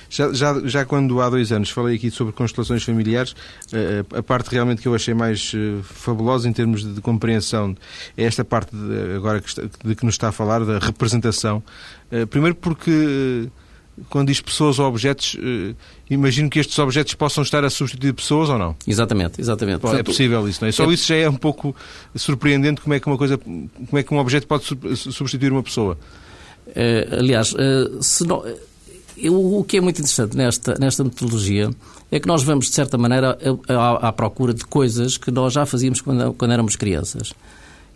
Já, 0.09 0.33
já, 0.33 0.59
já 0.65 0.85
quando 0.85 1.21
há 1.21 1.29
dois 1.29 1.51
anos 1.51 1.69
falei 1.69 1.95
aqui 1.95 2.09
sobre 2.09 2.33
constelações 2.33 2.83
familiares, 2.83 3.35
eh, 3.71 4.03
a 4.15 4.23
parte 4.23 4.49
realmente 4.49 4.81
que 4.81 4.87
eu 4.87 4.95
achei 4.95 5.13
mais 5.13 5.51
eh, 5.55 5.81
fabulosa 5.83 6.49
em 6.49 6.53
termos 6.53 6.83
de, 6.83 6.93
de 6.93 7.01
compreensão 7.01 7.77
é 8.17 8.23
esta 8.23 8.43
parte 8.43 8.75
de, 8.75 9.15
agora 9.15 9.39
que, 9.39 9.49
está, 9.49 9.61
de 9.61 9.95
que 9.95 10.03
nos 10.03 10.15
está 10.15 10.29
a 10.29 10.31
falar, 10.31 10.65
da 10.65 10.79
representação. 10.79 11.61
Eh, 12.11 12.25
primeiro 12.25 12.55
porque 12.55 13.47
quando 14.09 14.29
diz 14.29 14.39
pessoas 14.41 14.79
ou 14.79 14.87
objetos, 14.87 15.35
imagino 16.09 16.49
que 16.49 16.57
estes 16.57 16.79
objetos 16.79 17.13
possam 17.15 17.43
estar 17.43 17.65
a 17.65 17.69
substituir 17.69 18.13
pessoas 18.13 18.47
ou 18.47 18.57
não? 18.57 18.73
Exatamente, 18.87 19.41
exatamente. 19.41 19.75
É 19.75 19.79
Portanto, 19.79 19.99
é 19.99 20.03
possível 20.03 20.47
isso, 20.47 20.61
não 20.61 20.69
é? 20.69 20.71
Só 20.71 20.89
é... 20.89 20.93
isso 20.93 21.05
já 21.05 21.17
é 21.17 21.29
um 21.29 21.35
pouco 21.35 21.75
surpreendente 22.15 22.79
como 22.79 22.93
é 22.93 22.99
que 22.99 23.07
uma 23.07 23.17
coisa, 23.17 23.37
como 23.37 23.69
é 23.93 24.01
que 24.01 24.13
um 24.13 24.17
objeto 24.17 24.47
pode 24.47 24.63
substituir 24.95 25.51
uma 25.51 25.61
pessoa. 25.61 25.97
Uh, 26.67 27.19
aliás, 27.19 27.53
uh, 27.53 28.01
se 28.01 28.25
não, 28.25 28.43
o 29.27 29.63
que 29.63 29.77
é 29.77 29.81
muito 29.81 29.99
interessante 29.99 30.37
nesta, 30.37 30.75
nesta 30.79 31.03
metodologia 31.03 31.69
é 32.11 32.19
que 32.19 32.27
nós 32.27 32.43
vamos, 32.43 32.67
de 32.67 32.73
certa 32.75 32.97
maneira, 32.97 33.37
à, 33.67 34.07
à 34.09 34.13
procura 34.13 34.53
de 34.53 34.63
coisas 34.65 35.17
que 35.17 35.31
nós 35.31 35.53
já 35.53 35.65
fazíamos 35.65 35.99
quando, 36.01 36.33
quando 36.33 36.51
éramos 36.51 36.75
crianças. 36.75 37.33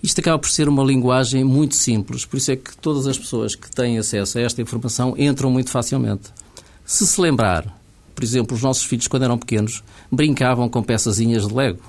Isto 0.01 0.19
acaba 0.19 0.37
por 0.37 0.49
ser 0.49 0.67
uma 0.67 0.83
linguagem 0.83 1.43
muito 1.45 1.75
simples, 1.75 2.25
por 2.25 2.35
isso 2.35 2.51
é 2.51 2.57
que 2.57 2.75
todas 2.77 3.07
as 3.07 3.17
pessoas 3.17 3.55
que 3.55 3.71
têm 3.71 3.97
acesso 3.97 4.37
a 4.37 4.41
esta 4.41 4.61
informação 4.61 5.15
entram 5.17 5.49
muito 5.49 5.69
facilmente. 5.69 6.29
Se 6.85 7.07
se 7.07 7.21
lembrar, 7.21 7.73
por 8.13 8.23
exemplo, 8.23 8.55
os 8.55 8.61
nossos 8.61 8.83
filhos, 8.83 9.07
quando 9.07 9.23
eram 9.23 9.37
pequenos, 9.37 9.81
brincavam 10.11 10.67
com 10.67 10.83
peçazinhas 10.83 11.47
de 11.47 11.53
Lego, 11.53 11.79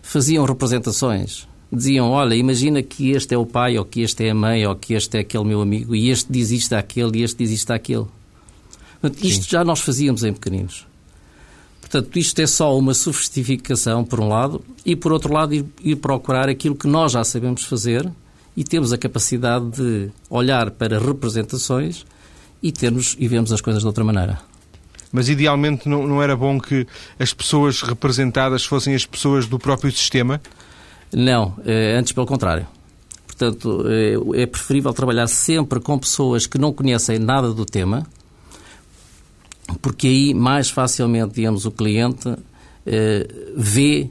faziam 0.00 0.46
representações, 0.46 1.46
diziam: 1.70 2.10
Olha, 2.10 2.34
imagina 2.34 2.82
que 2.82 3.10
este 3.10 3.34
é 3.34 3.38
o 3.38 3.44
pai, 3.44 3.78
ou 3.78 3.84
que 3.84 4.00
este 4.00 4.24
é 4.24 4.30
a 4.30 4.34
mãe, 4.34 4.66
ou 4.66 4.74
que 4.74 4.94
este 4.94 5.18
é 5.18 5.20
aquele 5.20 5.44
meu 5.44 5.60
amigo, 5.60 5.94
e 5.94 6.08
este 6.08 6.32
diz 6.32 6.50
isto 6.50 6.72
àquele, 6.72 7.18
e 7.18 7.22
este 7.22 7.36
diz 7.36 7.50
isto 7.50 7.70
àquele. 7.70 8.06
Portanto, 9.02 9.24
isto 9.24 9.44
Sim. 9.44 9.50
já 9.50 9.64
nós 9.64 9.80
fazíamos 9.80 10.22
em 10.22 10.32
pequeninos. 10.32 10.86
Portanto, 11.80 12.16
isto 12.16 12.40
é 12.40 12.46
só 12.46 12.78
uma 12.78 12.94
sofisticação, 12.94 14.04
por 14.04 14.20
um 14.20 14.28
lado, 14.28 14.64
e 14.86 14.94
por 14.94 15.12
outro 15.12 15.34
lado, 15.34 15.52
ir, 15.52 15.66
ir 15.82 15.96
procurar 15.96 16.48
aquilo 16.48 16.76
que 16.76 16.86
nós 16.86 17.12
já 17.12 17.24
sabemos 17.24 17.64
fazer 17.64 18.08
e 18.56 18.62
temos 18.62 18.92
a 18.92 18.98
capacidade 18.98 19.68
de 19.72 20.08
olhar 20.30 20.70
para 20.70 20.98
representações 21.00 22.06
e 22.62 22.70
termos 22.70 23.16
e 23.18 23.26
vemos 23.26 23.52
as 23.52 23.60
coisas 23.60 23.82
de 23.82 23.86
outra 23.86 24.04
maneira. 24.04 24.38
Mas 25.10 25.28
idealmente 25.28 25.88
não, 25.88 26.06
não 26.06 26.22
era 26.22 26.36
bom 26.36 26.58
que 26.58 26.86
as 27.18 27.34
pessoas 27.34 27.82
representadas 27.82 28.64
fossem 28.64 28.94
as 28.94 29.04
pessoas 29.04 29.46
do 29.46 29.58
próprio 29.58 29.90
sistema? 29.90 30.40
Não, 31.12 31.56
é, 31.66 31.96
antes 31.98 32.12
pelo 32.12 32.26
contrário. 32.26 32.66
Portanto, 33.26 33.84
é, 33.88 34.42
é 34.42 34.46
preferível 34.46 34.92
trabalhar 34.94 35.26
sempre 35.26 35.80
com 35.80 35.98
pessoas 35.98 36.46
que 36.46 36.56
não 36.56 36.72
conhecem 36.72 37.18
nada 37.18 37.52
do 37.52 37.66
tema, 37.66 38.06
porque 39.80 40.06
aí 40.06 40.34
mais 40.34 40.70
facilmente, 40.70 41.34
digamos, 41.34 41.64
o 41.64 41.70
cliente 41.70 42.34
eh, 42.86 43.28
vê 43.56 44.10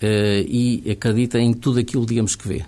eh, 0.00 0.44
e 0.46 0.90
acredita 0.90 1.38
em 1.38 1.52
tudo 1.52 1.78
aquilo, 1.78 2.06
digamos, 2.06 2.36
que 2.36 2.46
vê. 2.48 2.64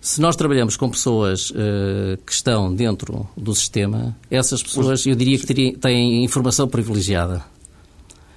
Se 0.00 0.20
nós 0.20 0.34
trabalhamos 0.34 0.76
com 0.76 0.88
pessoas 0.88 1.52
eh, 1.54 2.18
que 2.24 2.32
estão 2.32 2.74
dentro 2.74 3.28
do 3.36 3.54
sistema, 3.54 4.16
essas 4.30 4.62
pessoas, 4.62 5.04
eu 5.06 5.14
diria 5.14 5.38
que 5.38 5.72
têm 5.72 6.24
informação 6.24 6.66
privilegiada. 6.66 7.44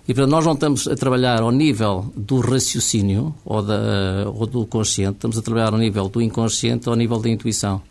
E, 0.05 0.13
portanto, 0.13 0.31
nós 0.31 0.45
não 0.45 0.53
estamos 0.53 0.87
a 0.87 0.95
trabalhar 0.95 1.41
ao 1.41 1.51
nível 1.51 2.11
do 2.15 2.41
raciocínio 2.41 3.33
ou, 3.45 3.61
da, 3.61 4.29
ou 4.33 4.45
do 4.45 4.65
consciente, 4.65 5.15
estamos 5.15 5.37
a 5.37 5.41
trabalhar 5.41 5.71
ao 5.71 5.79
nível 5.79 6.09
do 6.09 6.21
inconsciente 6.21 6.89
ao 6.89 6.95
nível 6.95 7.19
da 7.19 7.29
intuição. 7.29 7.81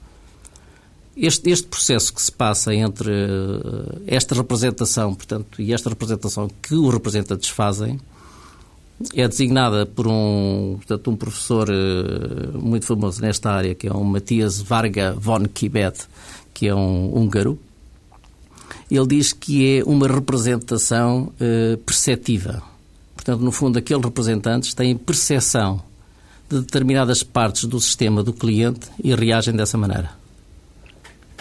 Este, 1.14 1.50
este 1.50 1.66
processo 1.66 2.12
que 2.12 2.22
se 2.22 2.32
passa 2.32 2.74
entre 2.74 3.10
uh, 3.10 4.02
esta 4.06 4.34
representação, 4.34 5.14
portanto, 5.14 5.60
e 5.60 5.72
esta 5.72 5.90
representação 5.90 6.48
que 6.62 6.74
os 6.74 6.92
representantes 6.92 7.50
fazem, 7.50 8.00
é 9.14 9.28
designada 9.28 9.84
por 9.84 10.06
um, 10.06 10.76
portanto, 10.78 11.10
um 11.10 11.16
professor 11.16 11.68
uh, 11.68 12.58
muito 12.58 12.86
famoso 12.86 13.20
nesta 13.20 13.50
área, 13.50 13.74
que 13.74 13.88
é 13.88 13.92
um 13.92 14.04
Matias 14.04 14.62
Varga 14.62 15.12
von 15.12 15.44
Kibet, 15.44 16.06
que 16.54 16.68
é 16.68 16.74
um 16.74 17.14
húngaro. 17.14 17.58
Ele 18.90 19.06
diz 19.06 19.34
que 19.34 19.80
é 19.80 19.84
uma 19.84 20.08
representação 20.08 21.30
uh, 21.34 21.76
perceptiva. 21.78 22.62
Portanto, 23.14 23.40
no 23.40 23.52
fundo, 23.52 23.78
aqueles 23.78 24.02
representantes 24.02 24.72
têm 24.72 24.96
percepção 24.96 25.82
de 26.48 26.60
determinadas 26.60 27.22
partes 27.22 27.66
do 27.66 27.78
sistema 27.78 28.22
do 28.22 28.32
cliente 28.32 28.88
e 29.04 29.14
reagem 29.14 29.54
dessa 29.54 29.76
maneira 29.76 30.21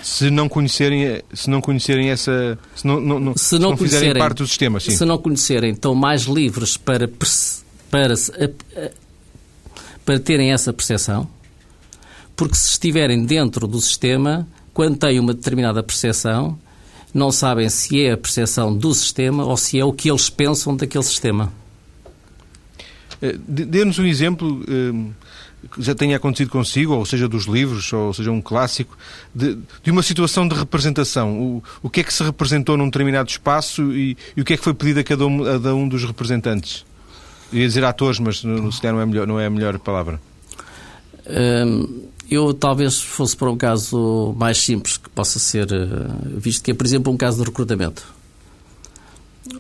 se 0.04 0.30
não 0.30 0.50
conhecerem, 0.50 1.22
se 1.34 1.50
não 1.50 1.62
conhecerem 1.62 2.10
essa. 2.10 2.58
Se 2.76 2.86
não, 2.86 3.00
não, 3.00 3.20
não, 3.20 3.38
se 3.38 3.54
não, 3.54 3.60
se 3.60 3.70
não 3.70 3.78
fizerem 3.78 4.14
parte 4.14 4.38
do 4.38 4.48
sistema, 4.48 4.80
sim. 4.80 4.92
Se 4.92 5.06
não 5.06 5.18
conhecerem, 5.18 5.72
estão 5.72 5.94
mais 5.94 6.24
livres 6.24 6.78
para, 6.78 7.08
para, 7.08 8.08
para 10.06 10.20
terem 10.20 10.52
essa 10.52 10.74
percepção, 10.74 11.28
porque 12.36 12.56
se 12.56 12.70
estiverem 12.70 13.24
dentro 13.26 13.68
do 13.68 13.80
sistema, 13.80 14.48
quando 14.74 14.98
têm 14.98 15.20
uma 15.20 15.34
determinada 15.34 15.84
percepção, 15.84 16.58
não 17.14 17.32
sabem 17.32 17.70
se 17.70 18.02
é 18.02 18.14
a 18.14 18.18
percepção 18.18 18.76
do 18.76 18.94
sistema 18.94 19.46
ou 19.46 19.58
se 19.58 19.80
é 19.80 19.86
o 19.86 19.94
que 19.94 20.10
eles 20.10 20.30
pensam 20.30 20.76
daquele 20.76 21.04
sistema. 21.04 21.52
Eh, 23.22 23.36
dê-nos 23.48 24.00
um 24.00 24.06
exemplo 24.06 24.64
eh, 24.68 25.12
já 25.78 25.94
tenha 25.94 26.18
acontecido 26.18 26.50
consigo, 26.50 26.94
ou 26.94 27.06
seja, 27.06 27.28
dos 27.28 27.46
livros, 27.46 27.92
ou 27.94 28.14
seja, 28.14 28.32
um 28.32 28.42
clássico, 28.42 28.98
de, 29.34 29.58
de 29.84 29.92
uma 29.92 30.04
situação 30.04 30.48
de 30.48 30.56
representação. 30.56 31.40
O, 31.40 31.64
o 31.84 31.90
que 31.90 32.02
é 32.02 32.04
que 32.04 32.14
se 32.14 32.24
representou 32.24 32.78
num 32.78 32.86
determinado 32.86 33.30
espaço 33.30 33.92
e, 33.94 34.18
e 34.36 34.42
o 34.42 34.46
que 34.46 34.54
é 34.54 34.58
que 34.58 34.64
foi 34.64 34.74
pedido 34.74 35.00
a 35.00 35.04
cada 35.04 35.26
um, 35.26 35.44
a 35.44 35.54
cada 35.54 35.76
um 35.76 35.88
dos 35.88 36.04
representantes? 36.04 36.86
Ia 37.52 37.68
dizer 37.68 37.84
atores, 37.84 38.20
mas 38.20 38.40
se 38.40 38.82
calhar 38.82 38.96
não 38.96 39.02
é, 39.02 39.06
melhor, 39.06 39.28
não 39.28 39.40
é 39.40 39.46
a 39.46 39.50
melhor 39.50 39.78
palavra. 39.80 40.20
Hum, 41.28 42.08
eu 42.30 42.54
talvez 42.54 43.02
fosse 43.02 43.36
para 43.36 43.52
um 43.52 43.58
caso 43.58 44.34
mais 44.38 44.58
simples 44.58 44.98
que 44.98 45.10
possa 45.10 45.38
ser 45.38 45.72
eh, 45.72 45.88
visto, 46.38 46.64
que 46.64 46.72
é, 46.72 46.74
por 46.74 46.86
exemplo, 46.86 47.12
um 47.12 47.18
caso 47.18 47.40
de 47.40 47.44
recrutamento. 47.44 48.08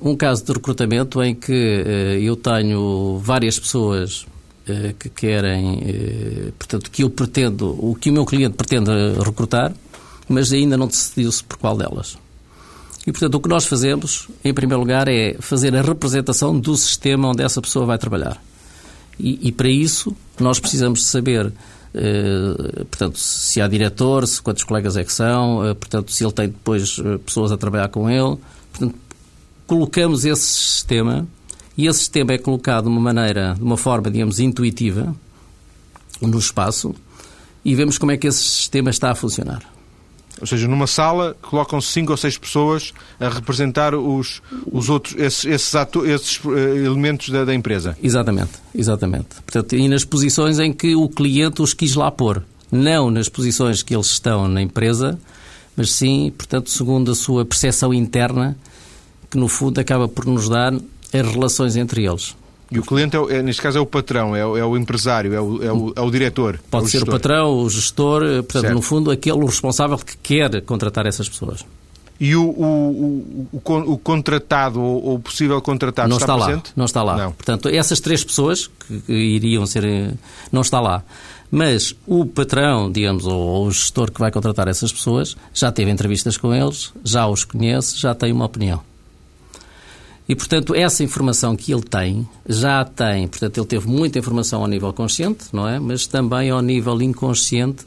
Um 0.01 0.15
caso 0.15 0.45
de 0.45 0.53
recrutamento 0.53 1.21
em 1.21 1.35
que 1.35 1.51
uh, 1.51 2.19
eu 2.21 2.35
tenho 2.35 3.19
várias 3.21 3.59
pessoas 3.59 4.25
que 4.97 5.09
querem, 5.09 5.75
uh, 5.75 6.51
portanto, 6.53 6.89
que 6.91 7.03
eu 7.03 7.09
pretendo, 7.09 7.69
o 7.79 7.95
que 7.95 8.09
o 8.09 8.13
meu 8.13 8.25
cliente 8.25 8.55
pretende 8.55 8.91
recrutar, 9.23 9.73
mas 10.27 10.51
ainda 10.51 10.77
não 10.77 10.87
decidiu-se 10.87 11.43
por 11.43 11.57
qual 11.57 11.77
delas. 11.77 12.17
E, 13.05 13.11
portanto, 13.11 13.35
o 13.35 13.39
que 13.39 13.49
nós 13.49 13.65
fazemos, 13.65 14.27
em 14.43 14.53
primeiro 14.53 14.79
lugar, 14.79 15.07
é 15.07 15.35
fazer 15.39 15.75
a 15.75 15.81
representação 15.81 16.57
do 16.59 16.77
sistema 16.77 17.29
onde 17.29 17.43
essa 17.43 17.61
pessoa 17.61 17.85
vai 17.85 17.97
trabalhar. 17.97 18.41
E, 19.19 19.47
e 19.47 19.51
para 19.51 19.69
isso, 19.69 20.15
nós 20.39 20.59
precisamos 20.59 21.05
saber 21.05 21.51
Uh, 21.93 22.85
portanto, 22.85 23.19
se 23.19 23.59
há 23.59 23.67
diretor, 23.67 24.25
se 24.25 24.41
quantos 24.41 24.63
colegas 24.63 24.95
é 24.95 25.03
que 25.03 25.11
são, 25.11 25.57
portanto, 25.77 26.09
se 26.09 26.23
ele 26.23 26.31
tem 26.31 26.47
depois 26.47 26.97
pessoas 27.25 27.51
a 27.51 27.57
trabalhar 27.57 27.89
com 27.89 28.09
ele. 28.09 28.37
Portanto, 28.71 28.95
colocamos 29.67 30.23
esse 30.23 30.41
sistema 30.41 31.27
e 31.77 31.87
esse 31.87 31.99
sistema 31.99 32.33
é 32.33 32.37
colocado 32.37 32.83
de 32.83 32.89
uma 32.89 33.01
maneira, 33.01 33.55
de 33.55 33.63
uma 33.63 33.77
forma, 33.77 34.09
digamos, 34.09 34.39
intuitiva 34.39 35.15
no 36.21 36.37
espaço 36.37 36.93
e 37.63 37.75
vemos 37.75 37.97
como 37.97 38.11
é 38.11 38.17
que 38.17 38.27
esse 38.27 38.43
sistema 38.43 38.89
está 38.89 39.11
a 39.11 39.15
funcionar. 39.15 39.61
Ou 40.39 40.47
seja, 40.47 40.67
numa 40.67 40.87
sala 40.87 41.35
colocam-se 41.41 41.89
cinco 41.89 42.11
ou 42.11 42.17
seis 42.17 42.37
pessoas 42.37 42.93
a 43.19 43.29
representar 43.29 43.93
os, 43.93 44.41
os 44.71 44.89
outros, 44.89 45.15
esses, 45.15 45.45
esses, 45.45 45.75
ato, 45.75 46.03
esses 46.05 46.39
eh, 46.45 46.85
elementos 46.85 47.29
da, 47.29 47.45
da, 47.45 47.53
empresa. 47.53 47.95
Exatamente, 48.01 48.53
exatamente. 48.73 49.27
Portanto, 49.45 49.75
e 49.75 49.87
nas 49.87 50.03
posições 50.03 50.57
em 50.57 50.73
que 50.73 50.95
o 50.95 51.07
cliente 51.07 51.61
os 51.61 51.73
quis 51.73 51.93
lá 51.95 52.09
pôr. 52.09 52.43
Não 52.71 53.11
nas 53.11 53.29
posições 53.29 53.83
que 53.83 53.93
eles 53.93 54.07
estão 54.07 54.47
na 54.47 54.61
empresa, 54.61 55.19
mas 55.75 55.91
sim, 55.91 56.33
portanto, 56.35 56.71
segundo 56.71 57.11
a 57.11 57.15
sua 57.15 57.45
percepção 57.45 57.93
interna 57.93 58.57
que 59.29 59.37
no 59.37 59.47
fundo 59.47 59.79
acaba 59.79 60.07
por 60.07 60.25
nos 60.25 60.49
dar 60.49 60.73
as 61.13 61.27
relações 61.27 61.75
entre 61.75 62.05
eles. 62.05 62.35
E 62.71 62.79
o 62.79 62.83
cliente, 62.83 63.17
é, 63.17 63.37
é, 63.37 63.41
neste 63.41 63.61
caso, 63.61 63.77
é 63.77 63.81
o 63.81 63.85
patrão, 63.85 64.33
é 64.33 64.45
o, 64.45 64.57
é 64.57 64.63
o 64.63 64.77
empresário, 64.77 65.33
é 65.33 65.41
o, 65.41 65.63
é 65.63 65.73
o, 65.73 65.93
é 65.93 66.01
o 66.01 66.09
diretor. 66.09 66.57
Pode 66.71 66.85
o 66.85 66.89
ser 66.89 67.03
o 67.03 67.05
patrão, 67.05 67.57
o 67.57 67.69
gestor, 67.69 68.23
eh, 68.23 68.41
portanto, 68.41 68.61
certo. 68.61 68.73
no 68.73 68.81
fundo, 68.81 69.11
aquele 69.11 69.45
responsável 69.45 69.97
que 69.97 70.15
quer 70.15 70.61
contratar 70.61 71.05
essas 71.05 71.27
pessoas. 71.27 71.65
E 72.17 72.33
o, 72.33 72.43
o, 72.43 73.49
o, 73.51 73.59
o 73.93 73.97
contratado 73.97 74.79
ou 74.79 75.15
o 75.15 75.19
possível 75.19 75.59
contratado 75.61 76.07
não 76.07 76.17
está, 76.17 76.33
está 76.33 76.45
presente? 76.45 76.67
Lá, 76.67 76.73
não 76.77 76.85
está 76.85 77.03
lá. 77.03 77.17
Não. 77.17 77.31
Portanto, 77.33 77.67
essas 77.67 77.99
três 77.99 78.23
pessoas 78.23 78.67
que 78.67 79.11
iriam 79.11 79.65
ser... 79.65 79.83
Eh, 79.83 80.13
não 80.49 80.61
está 80.61 80.79
lá. 80.79 81.03
Mas 81.49 81.93
o 82.07 82.25
patrão, 82.25 82.89
digamos, 82.89 83.25
ou 83.25 83.65
o 83.65 83.71
gestor 83.71 84.09
que 84.09 84.19
vai 84.21 84.31
contratar 84.31 84.69
essas 84.69 84.93
pessoas, 84.93 85.35
já 85.53 85.69
teve 85.73 85.91
entrevistas 85.91 86.37
com 86.37 86.53
eles, 86.53 86.93
já 87.03 87.27
os 87.27 87.43
conhece, 87.43 87.97
já 87.97 88.15
tem 88.15 88.31
uma 88.31 88.45
opinião. 88.45 88.81
E, 90.31 90.35
portanto, 90.35 90.73
essa 90.73 91.03
informação 91.03 91.57
que 91.57 91.73
ele 91.73 91.81
tem, 91.81 92.25
já 92.47 92.85
tem, 92.85 93.27
portanto, 93.27 93.57
ele 93.57 93.67
teve 93.67 93.85
muita 93.85 94.17
informação 94.17 94.61
ao 94.61 94.67
nível 94.69 94.93
consciente, 94.93 95.47
não 95.51 95.67
é? 95.67 95.77
Mas 95.77 96.07
também 96.07 96.49
ao 96.49 96.61
nível 96.61 97.01
inconsciente 97.01 97.83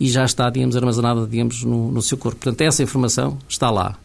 e 0.00 0.10
já 0.10 0.24
está, 0.24 0.50
digamos, 0.50 0.74
armazenada, 0.76 1.24
digamos, 1.24 1.62
no, 1.62 1.92
no 1.92 2.02
seu 2.02 2.18
corpo. 2.18 2.40
Portanto, 2.40 2.62
essa 2.62 2.82
informação 2.82 3.38
está 3.48 3.70
lá. 3.70 3.96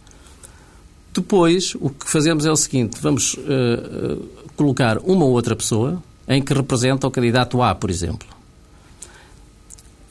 Depois, 1.11 1.73
o 1.81 1.89
que 1.89 2.07
fazemos 2.07 2.45
é 2.45 2.51
o 2.51 2.55
seguinte: 2.55 2.99
vamos 3.01 3.33
uh, 3.33 4.23
colocar 4.55 4.99
uma 4.99 5.25
ou 5.25 5.31
outra 5.31 5.55
pessoa 5.55 5.99
em 6.27 6.43
que 6.43 6.53
representa 6.53 7.07
o 7.07 7.09
candidato 7.09 7.59
A, 7.59 7.73
por 7.73 7.89
exemplo. 7.89 8.27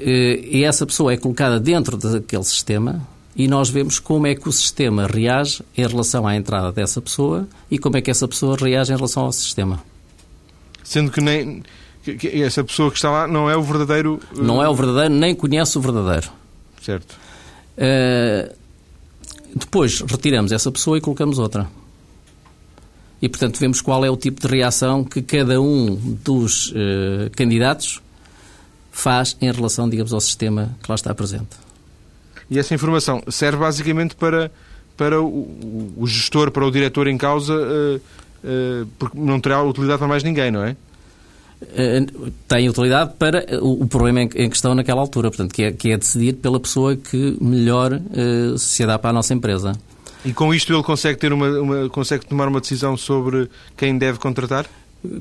Uh, 0.01 0.43
e 0.51 0.65
essa 0.65 0.85
pessoa 0.85 1.13
é 1.13 1.17
colocada 1.17 1.61
dentro 1.61 1.97
daquele 1.97 2.43
sistema 2.43 3.07
e 3.39 3.47
nós 3.47 3.71
vemos 3.71 4.01
como 4.01 4.27
é 4.27 4.35
que 4.35 4.49
o 4.49 4.53
sistema 4.53 5.07
reage 5.07 5.63
em 5.77 5.87
relação 5.87 6.27
à 6.27 6.35
entrada 6.35 6.73
dessa 6.73 7.01
pessoa 7.01 7.47
e 7.71 7.79
como 7.79 7.97
é 7.97 8.01
que 8.01 8.11
essa 8.11 8.27
pessoa 8.27 8.57
reage 8.57 8.93
em 8.93 8.97
relação 8.97 9.23
ao 9.23 9.33
sistema. 9.33 9.81
Sendo 10.83 11.13
que 11.13 11.21
nem 11.21 11.63
que 12.03 12.43
essa 12.43 12.65
pessoa 12.65 12.91
que 12.91 12.97
está 12.97 13.11
lá 13.11 13.29
não 13.29 13.49
é 13.49 13.57
o 13.57 13.63
verdadeiro. 13.63 14.21
Não 14.35 14.61
é 14.61 14.69
o 14.69 14.75
verdadeiro, 14.75 15.15
nem 15.15 15.37
conhece 15.37 15.79
o 15.79 15.81
verdadeiro. 15.81 16.33
Certo. 16.83 17.17
Uh, 17.77 18.53
depois 19.55 20.01
retiramos 20.01 20.51
essa 20.51 20.73
pessoa 20.73 20.99
e 20.99 21.01
colocamos 21.01 21.39
outra. 21.39 21.69
E, 23.23 23.29
portanto, 23.29 23.59
vemos 23.59 23.81
qual 23.81 24.05
é 24.05 24.11
o 24.11 24.17
tipo 24.17 24.41
de 24.41 24.49
reação 24.49 25.05
que 25.05 25.23
cada 25.23 25.61
um 25.61 25.95
dos 26.25 26.71
uh, 26.71 27.31
candidatos 27.37 28.01
faz 28.91 29.37
em 29.41 29.53
relação, 29.53 29.89
digamos, 29.89 30.13
ao 30.13 30.21
sistema 30.21 30.77
que 30.83 30.91
lá 30.91 30.97
está 30.97 31.15
presente. 31.15 31.68
E 32.51 32.59
essa 32.59 32.75
informação 32.75 33.23
serve 33.29 33.59
basicamente 33.59 34.15
para, 34.15 34.51
para 34.97 35.21
o, 35.21 35.95
o 35.97 36.07
gestor, 36.07 36.51
para 36.51 36.67
o 36.67 36.71
diretor 36.71 37.07
em 37.07 37.19
causa, 37.19 37.55
uh, 37.55 37.97
uh, 37.97 38.89
porque 38.99 39.19
não 39.19 39.39
terá 39.41 39.63
utilidade 39.63 39.99
para 39.99 40.09
mais 40.09 40.23
ninguém, 40.23 40.51
não 40.51 40.63
é? 40.63 40.77
tem 42.47 42.69
utilidade 42.69 43.15
para 43.19 43.45
o, 43.61 43.85
problema 43.89 44.23
em, 44.23 44.49
questão 44.49 44.77
naquela 44.77 45.01
altura, 45.01 45.29
portanto, 45.29 45.53
que 45.53 45.65
é, 45.65 45.73
que 45.73 45.91
é 45.91 45.97
decidir 45.99 46.35
pela 46.35 46.61
pessoa 46.61 46.95
que 46.95 47.37
melhor 47.41 48.01
se 48.57 48.87
dá 48.87 48.97
para 48.97 49.11
a 49.11 49.13
nossa 49.13 49.35
empresa. 49.35 49.73
E 50.25 50.33
com 50.33 50.55
isto 50.55 50.73
ele 50.73 50.85
consegue, 50.85 51.19
ter 51.19 51.33
uma, 51.33 51.49
uma, 51.61 51.89
consegue 51.89 52.25
tomar 52.27 52.47
uma 52.47 52.61
decisão 52.61 52.97
sobre 52.97 53.51
quem 53.77 53.99
deve 53.99 54.21
contratar? 54.21 54.67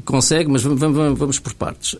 Consegue, 0.06 0.48
mas 0.48 0.62
vamos, 0.62 0.80
vamos, 0.80 1.18
vamos 1.18 1.40
por 1.40 1.56
partes. 1.56 1.96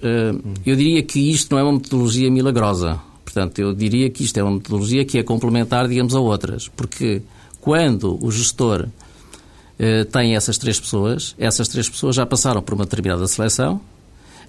Eu 0.64 0.76
diria 0.76 1.02
que 1.02 1.32
isto 1.32 1.52
não 1.52 1.60
é 1.60 1.64
uma 1.64 1.74
metodologia 1.74 2.30
milagrosa. 2.30 3.02
Portanto, 3.28 3.60
eu 3.60 3.74
diria 3.74 4.10
que 4.10 4.24
isto 4.24 4.38
é 4.38 4.44
uma 4.44 4.54
metodologia 4.54 5.04
que 5.04 5.18
é 5.18 5.24
complementar, 5.24 5.86
digamos, 5.86 6.16
a 6.16 6.20
outras. 6.22 6.70
Porque 6.70 7.22
quando 7.60 8.18
o 8.26 8.32
gestor 8.32 8.88
eh, 9.78 10.06
tem 10.06 10.38
essas 10.38 10.58
três 10.58 10.80
pessoas, 10.80 11.36
essas 11.38 11.68
três 11.68 11.90
pessoas 11.90 12.16
já 12.16 12.26
passaram 12.26 12.62
por 12.62 12.74
uma 12.74 12.86
determinada 12.86 13.28
seleção, 13.28 13.82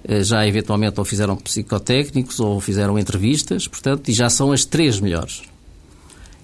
eh, 0.04 0.22
já 0.22 0.46
eventualmente 0.46 1.00
ou 1.00 1.04
fizeram 1.04 1.36
psicotécnicos 1.36 2.38
ou 2.38 2.60
fizeram 2.60 2.96
entrevistas, 2.96 3.66
portanto, 3.66 4.08
e 4.10 4.12
já 4.12 4.30
são 4.30 4.52
as 4.52 4.64
três 4.64 5.00
melhores. 5.00 5.42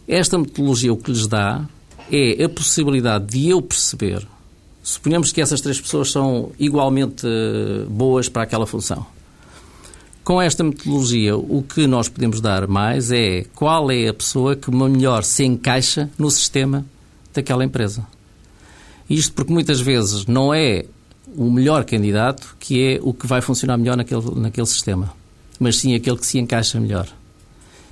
Esta 0.09 0.37
metodologia 0.37 0.93
o 0.93 0.97
que 0.97 1.13
lhes 1.13 1.29
dá 1.29 1.65
é 2.11 2.43
a 2.43 2.49
possibilidade 2.49 3.27
de 3.27 3.49
eu 3.49 3.63
perceber, 3.63 4.27
suponhamos 4.83 5.31
que 5.31 5.41
essas 5.41 5.61
três 5.61 5.81
pessoas 5.81 6.11
são 6.11 6.51
igualmente 6.59 7.25
eh, 7.25 7.85
boas 7.89 8.29
para 8.29 8.43
aquela 8.43 8.67
função. 8.67 9.07
Com 10.25 10.41
esta 10.41 10.65
metodologia, 10.65 11.37
o 11.37 11.63
que 11.63 11.87
nós 11.87 12.09
podemos 12.09 12.41
dar 12.41 12.67
mais 12.67 13.13
é 13.13 13.45
qual 13.55 13.91
é 13.91 14.09
a 14.09 14.15
pessoa 14.15 14.57
que 14.57 14.71
melhor 14.71 15.23
se 15.23 15.45
encaixa 15.45 16.09
no 16.17 16.31
sistema 16.31 16.83
daquela 17.35 17.63
empresa. 17.63 18.07
Isto 19.09 19.35
porque 19.35 19.53
muitas 19.53 19.83
vezes 19.83 20.25
não 20.25 20.55
é 20.55 20.87
o 21.37 21.51
melhor 21.51 21.85
candidato 21.85 22.57
que 22.59 22.83
é 22.83 23.01
o 23.03 23.13
que 23.13 23.27
vai 23.27 23.43
funcionar 23.43 23.77
melhor 23.77 23.99
naquele, 23.99 24.35
naquele 24.37 24.67
sistema, 24.67 25.13
mas 25.61 25.77
sim 25.77 25.95
aquele 25.95 26.17
que 26.17 26.27
se 26.27 26.39
encaixa 26.39 26.81
melhor. 26.81 27.07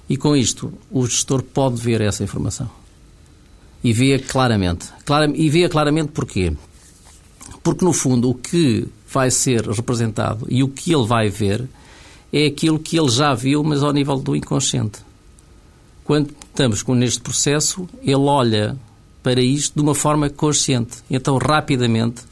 E 0.08 0.16
com 0.16 0.34
isto, 0.34 0.72
o 0.90 1.06
gestor 1.06 1.42
pode 1.42 1.76
ver 1.82 2.00
essa 2.00 2.24
informação. 2.24 2.70
E 3.84 3.92
vê 3.92 4.18
claramente. 4.18 4.88
e 5.34 5.50
vê 5.50 5.68
claramente 5.68 6.12
porquê? 6.12 6.54
Porque, 7.62 7.84
no 7.84 7.92
fundo, 7.92 8.30
o 8.30 8.34
que 8.34 8.86
vai 9.12 9.30
ser 9.30 9.68
representado 9.68 10.46
e 10.48 10.62
o 10.62 10.68
que 10.68 10.94
ele 10.94 11.06
vai 11.06 11.28
ver 11.28 11.68
é 12.32 12.46
aquilo 12.46 12.78
que 12.78 12.98
ele 12.98 13.10
já 13.10 13.34
viu, 13.34 13.62
mas 13.62 13.82
ao 13.82 13.92
nível 13.92 14.16
do 14.16 14.34
inconsciente. 14.34 15.00
Quando 16.02 16.34
estamos 16.48 16.82
com, 16.82 16.94
neste 16.94 17.20
processo, 17.20 17.88
ele 18.00 18.14
olha 18.16 18.76
para 19.22 19.40
isto 19.40 19.74
de 19.74 19.82
uma 19.82 19.94
forma 19.94 20.30
consciente. 20.30 20.98
Então, 21.10 21.36
rapidamente, 21.36 22.22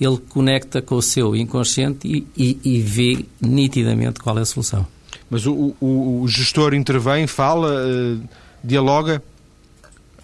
ele 0.00 0.18
conecta 0.28 0.82
com 0.82 0.96
o 0.96 1.02
seu 1.02 1.36
inconsciente 1.36 2.06
e, 2.06 2.26
e, 2.36 2.58
e 2.64 2.80
vê 2.80 3.24
nitidamente 3.40 4.20
qual 4.20 4.36
é 4.38 4.42
a 4.42 4.44
solução. 4.44 4.86
Mas 5.30 5.46
o, 5.46 5.74
o, 5.80 6.22
o 6.22 6.28
gestor 6.28 6.74
intervém, 6.74 7.26
fala, 7.26 7.72
uh, 7.72 8.20
dialoga? 8.62 9.22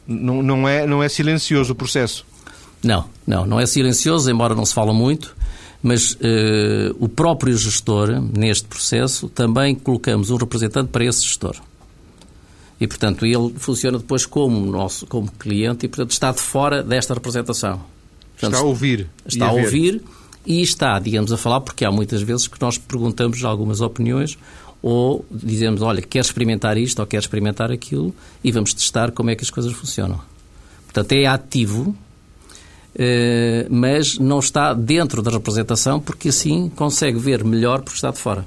Não, 0.07 0.43
não, 0.43 0.69
é, 0.69 0.87
não 0.87 1.03
é 1.03 1.09
silencioso 1.09 1.73
o 1.73 1.77
processo? 1.77 2.27
Não, 2.83 3.07
não, 3.27 3.47
não 3.47 3.61
é 3.61 3.67
silencioso, 3.67 4.31
embora 4.31 4.55
não 4.55 4.67
se 4.67 4.75
fala 4.75 4.93
muito 4.93 5.37
mas 5.83 6.13
uh, 6.13 6.97
o 6.99 7.09
próprio 7.09 7.57
gestor, 7.57 8.21
neste 8.37 8.67
processo, 8.69 9.29
também 9.29 9.75
colocamos 9.75 10.31
um 10.31 10.37
representante 10.37 10.89
para 10.91 11.05
esse 11.05 11.23
gestor. 11.23 11.57
E, 12.81 12.87
portanto, 12.87 13.27
ele 13.27 13.55
funciona 13.57 13.99
depois 13.99 14.25
como 14.25 14.59
nosso 14.71 15.07
como 15.07 15.31
cliente 15.33 15.87
e, 15.87 15.89
portanto, 15.89 16.13
está 16.13 16.33
de 16.33 16.41
fora 16.41 16.83
desta 16.83 17.15
representação. 17.15 17.81
Portanto, 18.33 18.55
está 18.55 18.59
a 18.59 18.63
ouvir. 18.63 19.09
Está 19.27 19.47
a, 19.47 19.49
a 19.51 19.53
ouvir 19.53 20.03
e 20.47 20.63
está, 20.63 20.99
digamos, 20.99 21.33
a 21.33 21.37
falar, 21.37 21.61
porque 21.61 21.85
há 21.85 21.91
muitas 21.91 22.23
vezes 22.23 22.49
que 22.49 22.61
nós 22.61 22.79
perguntamos 22.79 23.45
algumas 23.45 23.81
opiniões 23.81 24.39
ou 24.83 25.25
dizemos, 25.31 25.83
olha, 25.83 26.01
quer 26.01 26.21
experimentar 26.21 26.79
isto 26.79 27.01
ou 27.01 27.07
quer 27.07 27.19
experimentar 27.19 27.71
aquilo 27.71 28.15
e 28.43 28.51
vamos 28.51 28.73
testar 28.73 29.11
como 29.13 29.31
é 29.31 29.37
que 29.37 29.45
as 29.45 29.51
coisas 29.51 29.73
funcionam. 29.73 30.21
Portanto, 30.85 31.13
é 31.13 31.27
ativo 31.27 31.95
eh, 31.95 32.10
mas 33.71 34.19
não 34.19 34.39
está 34.39 34.75
dentro 34.75 35.23
da 35.23 35.31
representação 35.31 36.01
porque 36.01 36.29
assim 36.29 36.69
consegue 36.69 37.19
ver 37.19 37.45
melhor 37.45 37.81
porque 37.81 37.97
está 37.97 38.11
de 38.11 38.19
fora. 38.19 38.45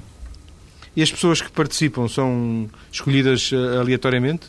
E 0.96 1.02
as 1.02 1.10
pessoas 1.10 1.40
que 1.40 1.50
participam 1.50 2.06
são 2.06 2.68
escolhidas 2.92 3.50
eh, 3.52 3.78
aleatoriamente? 3.78 4.46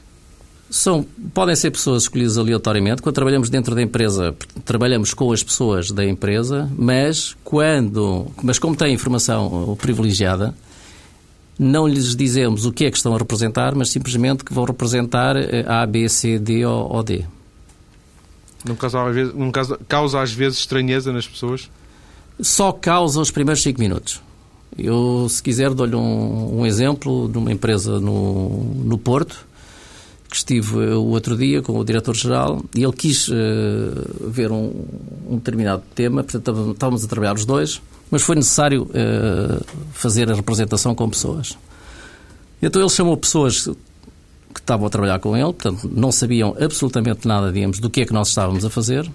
São, 0.69 1.05
podem 1.33 1.55
ser 1.55 1.71
pessoas 1.71 2.03
escolhidas 2.03 2.37
aleatoriamente. 2.37 3.01
Quando 3.01 3.15
trabalhamos 3.15 3.49
dentro 3.49 3.73
da 3.73 3.81
empresa, 3.81 4.35
trabalhamos 4.63 5.13
com 5.13 5.31
as 5.31 5.43
pessoas 5.43 5.91
da 5.91 6.05
empresa, 6.05 6.69
mas 6.77 7.35
quando, 7.43 8.27
mas 8.43 8.59
como 8.59 8.75
têm 8.75 8.93
informação 8.93 9.73
eh, 9.73 9.81
privilegiada, 9.81 10.53
não 11.57 11.87
lhes 11.87 12.15
dizemos 12.15 12.65
o 12.65 12.71
que 12.71 12.85
é 12.85 12.91
que 12.91 12.97
estão 12.97 13.15
a 13.15 13.17
representar, 13.17 13.73
mas 13.73 13.89
simplesmente 13.89 14.43
que 14.43 14.53
vão 14.53 14.65
representar 14.65 15.35
A, 15.65 15.85
B, 15.85 16.07
C, 16.09 16.37
D 16.37 16.65
ou, 16.65 16.93
ou 16.93 17.01
D. 17.01 17.23
Não 18.67 18.75
causa, 18.75 19.03
às 19.03 19.15
vezes, 19.15 19.33
não 19.33 19.51
causa, 19.51 19.79
causa 19.87 20.21
às 20.21 20.31
vezes 20.31 20.59
estranheza 20.59 21.13
nas 21.13 21.27
pessoas? 21.27 21.69
Só 22.41 22.71
causa 22.71 23.21
os 23.21 23.31
primeiros 23.31 23.61
5 23.61 23.79
minutos. 23.79 24.21
Eu, 24.77 25.27
se 25.29 25.41
quiser, 25.41 25.73
dou-lhe 25.73 25.95
um, 25.95 26.59
um, 26.59 26.65
exemplo 26.65 27.29
de 27.29 27.37
uma 27.37 27.51
empresa 27.51 27.99
no, 27.99 28.73
no 28.83 28.97
Porto, 28.97 29.45
que 30.29 30.35
estive 30.35 30.75
o 30.75 31.05
outro 31.05 31.37
dia 31.37 31.61
com 31.61 31.79
o 31.79 31.85
diretor-geral 31.85 32.61
e 32.75 32.83
ele 32.83 32.91
quis 32.91 33.29
uh, 33.29 33.33
ver 34.19 34.51
um, 34.51 34.85
um, 35.29 35.35
determinado 35.37 35.81
tema, 35.93 36.23
portanto 36.23 36.71
estávamos 36.71 37.05
a 37.05 37.07
trabalhar 37.07 37.35
os 37.35 37.45
dois, 37.45 37.81
mas 38.11 38.21
foi 38.21 38.35
necessário 38.35 38.83
uh, 38.83 39.65
fazer 39.93 40.29
a 40.29 40.35
representação 40.35 40.93
com 40.93 41.09
pessoas. 41.09 41.57
Então 42.61 42.81
ele 42.81 42.89
chamou 42.89 43.15
pessoas 43.15 43.69
que 44.55 44.61
estavam 44.61 44.87
a 44.87 44.89
trabalhar 44.89 45.19
com 45.19 45.35
ele, 45.35 45.53
portanto, 45.53 45.89
não 45.93 46.11
sabiam 46.11 46.55
absolutamente 46.59 47.27
nada, 47.27 47.51
digamos, 47.51 47.79
do 47.79 47.89
que 47.89 48.01
é 48.01 48.05
que 48.05 48.13
nós 48.13 48.29
estávamos 48.29 48.65
a 48.65 48.69
fazer, 48.69 49.07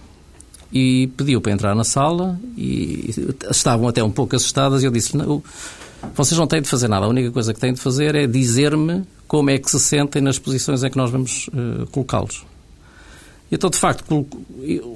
e 0.73 1.09
pediu 1.17 1.41
para 1.41 1.51
entrar 1.51 1.75
na 1.75 1.83
sala 1.83 2.39
e 2.57 3.13
estavam 3.51 3.89
até 3.89 4.05
um 4.05 4.11
pouco 4.11 4.37
assustadas 4.37 4.83
e 4.83 4.87
eu 4.87 4.91
disse, 4.93 5.17
não, 5.17 5.43
vocês 6.15 6.39
não 6.39 6.47
têm 6.47 6.63
de 6.63 6.69
fazer 6.69 6.89
nada, 6.89 7.07
a 7.07 7.09
única 7.09 7.31
coisa 7.33 7.53
que 7.53 7.59
têm 7.59 7.73
de 7.73 7.81
fazer 7.81 8.15
é 8.15 8.27
dizer-me 8.27 9.03
como 9.27 9.51
é 9.51 9.59
que 9.59 9.69
se 9.71 9.81
sentem 9.81 10.23
nas 10.23 10.39
posições 10.39 10.85
em 10.85 10.91
que 10.91 10.97
nós 10.97 11.11
vamos 11.11 11.49
uh, 11.49 11.87
colocá-los. 11.91 12.45
Então, 13.51 13.69
de 13.69 13.79
facto, 13.79 14.27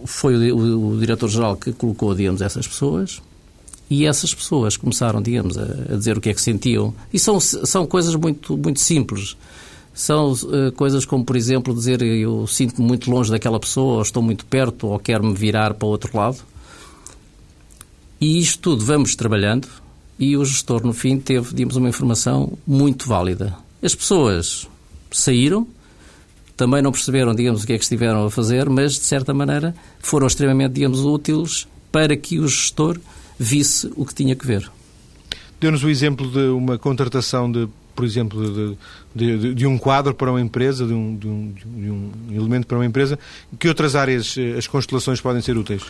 foi 0.07 0.53
o, 0.53 0.97
diretor-geral 1.01 1.57
que 1.57 1.73
colocou, 1.73 2.15
digamos, 2.15 2.41
essas 2.41 2.69
pessoas 2.69 3.21
e 3.91 4.07
essas 4.07 4.33
pessoas 4.33 4.77
começaram, 4.77 5.21
digamos, 5.21 5.59
a, 5.59 5.63
a, 5.93 5.97
dizer 5.97 6.17
o 6.17 6.21
que 6.21 6.29
é 6.29 6.35
que 6.35 6.41
sentiam. 6.41 6.95
E 7.13 7.19
são, 7.19 7.41
são 7.41 7.85
coisas 7.85 8.15
muito, 8.15 8.57
muito 8.57 8.79
simples. 8.79 9.37
São 9.95 10.33
uh, 10.33 10.73
coisas 10.73 11.05
como, 11.05 11.25
por 11.25 11.37
exemplo, 11.37 11.73
dizer 11.73 12.03
eu 12.03 12.47
sinto-me 12.49 12.87
muito 12.87 13.09
longe 13.11 13.31
daquela 13.31 13.61
pessoa, 13.61 13.95
ou 13.95 14.03
estou 14.03 14.23
muito 14.23 14.45
perto, 14.45 14.89
ou 14.89 14.99
quero-me 14.99 15.35
virar 15.35 15.73
para 15.75 15.87
o 15.87 15.91
outro 15.91 16.17
lado. 16.17 16.39
E 18.21 18.41
isto 18.41 18.59
tudo 18.59 18.85
vamos 18.85 19.15
trabalhando 19.15 19.69
e 20.19 20.37
o 20.37 20.45
gestor, 20.45 20.85
no 20.85 20.93
fim, 20.93 21.19
teve, 21.19 21.55
digamos, 21.55 21.77
uma 21.77 21.89
informação 21.89 22.57
muito 22.67 23.09
válida. 23.09 23.55
As 23.83 23.95
pessoas 23.95 24.69
saíram, 25.11 25.67
também 26.57 26.81
não 26.81 26.93
perceberam, 26.93 27.35
digamos, 27.35 27.65
o 27.65 27.67
que 27.67 27.73
é 27.73 27.79
que 27.79 27.85
estiveram 27.85 28.25
a 28.25 28.31
fazer, 28.31 28.69
mas, 28.69 28.95
de 28.95 29.05
certa 29.05 29.35
maneira, 29.35 29.75
foram 30.01 30.27
extremamente, 30.27 30.75
digamos, 30.75 31.01
úteis 31.01 31.67
para 31.91 32.17
que 32.17 32.39
o 32.39 32.49
gestor 32.49 32.99
visse 33.39 33.93
o 33.97 34.05
que 34.05 34.15
tinha 34.15 34.35
que 34.35 34.47
ver. 34.47 34.71
Deu-nos 35.61 35.83
o 35.83 35.89
exemplo 35.89 36.31
de 36.31 36.49
uma 36.49 36.79
contratação 36.79 37.51
de 37.51 37.69
por 37.95 38.05
exemplo, 38.05 38.77
de, 39.15 39.37
de, 39.39 39.55
de, 39.55 39.67
um 39.67 39.79
quadro 39.79 40.15
para 40.15 40.31
uma 40.31 40.41
empresa, 40.41 40.87
de 40.87 40.93
um, 40.93 41.17
de, 41.17 41.29
um, 41.29 41.53
de 41.53 41.91
um 41.91 42.11
elemento 42.31 42.67
para 42.67 42.77
uma 42.77 42.87
empresa, 42.87 43.19
que 43.59 43.69
outras 43.69 43.95
áreas 43.95 44.37
eh, 44.37 44.57
as 44.59 44.67
constelações 44.67 45.21
podem 45.21 45.41
ser 45.41 45.57
úteis? 45.57 45.83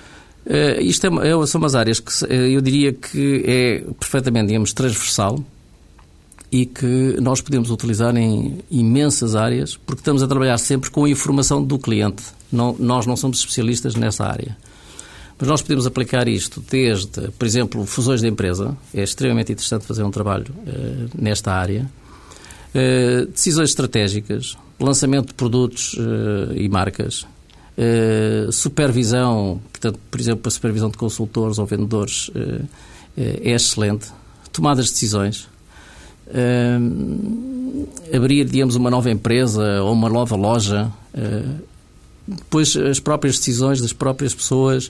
Uh, 0.46 0.80
isto 0.80 1.06
é, 1.06 1.30
é, 1.30 1.46
são 1.46 1.58
umas 1.58 1.74
áreas 1.74 2.00
que 2.00 2.10
eu 2.28 2.60
diria 2.60 2.92
que 2.92 3.42
é 3.46 3.84
perfeitamente, 3.98 4.48
digamos, 4.48 4.72
transversal 4.74 5.42
e 6.52 6.66
que 6.66 7.16
nós 7.20 7.40
podemos 7.40 7.70
utilizar 7.70 8.14
em 8.16 8.58
imensas 8.70 9.34
áreas, 9.34 9.76
porque 9.76 10.00
estamos 10.00 10.22
a 10.22 10.28
trabalhar 10.28 10.56
sempre 10.58 10.90
com 10.90 11.04
a 11.04 11.10
informação 11.10 11.64
do 11.64 11.78
cliente. 11.78 12.22
Não, 12.52 12.76
nós 12.78 13.06
não 13.06 13.16
somos 13.16 13.38
especialistas 13.38 13.96
nessa 13.96 14.24
área. 14.24 14.56
Mas 15.44 15.50
nós 15.50 15.60
podemos 15.60 15.86
aplicar 15.86 16.26
isto 16.26 16.64
desde, 16.70 17.30
por 17.32 17.44
exemplo, 17.44 17.84
fusões 17.84 18.22
de 18.22 18.26
empresa. 18.26 18.74
É 18.94 19.02
extremamente 19.02 19.52
interessante 19.52 19.84
fazer 19.84 20.02
um 20.02 20.10
trabalho 20.10 20.46
uh, 20.50 21.10
nesta 21.14 21.52
área. 21.52 21.86
Uh, 22.74 23.26
decisões 23.26 23.68
estratégicas, 23.68 24.56
lançamento 24.80 25.28
de 25.28 25.34
produtos 25.34 25.92
uh, 25.98 26.54
e 26.54 26.66
marcas, 26.66 27.26
supervisão, 28.52 29.60
portanto, 29.70 29.98
por 30.10 30.18
exemplo, 30.18 30.42
a 30.46 30.50
supervisão 30.50 30.88
de 30.88 30.96
consultores 30.96 31.58
ou 31.58 31.66
vendedores 31.66 32.30
é 33.16 33.50
excelente. 33.50 34.12
Tomadas 34.52 34.86
de 34.86 34.92
decisões. 34.92 35.48
abrir, 38.14 38.44
digamos, 38.44 38.76
uma 38.76 38.88
nova 38.88 39.10
empresa 39.10 39.82
ou 39.82 39.92
uma 39.92 40.08
nova 40.08 40.36
loja. 40.36 40.88
depois, 42.28 42.76
as 42.76 43.00
próprias 43.00 43.38
decisões 43.38 43.80
das 43.80 43.92
próprias 43.92 44.32
pessoas 44.32 44.88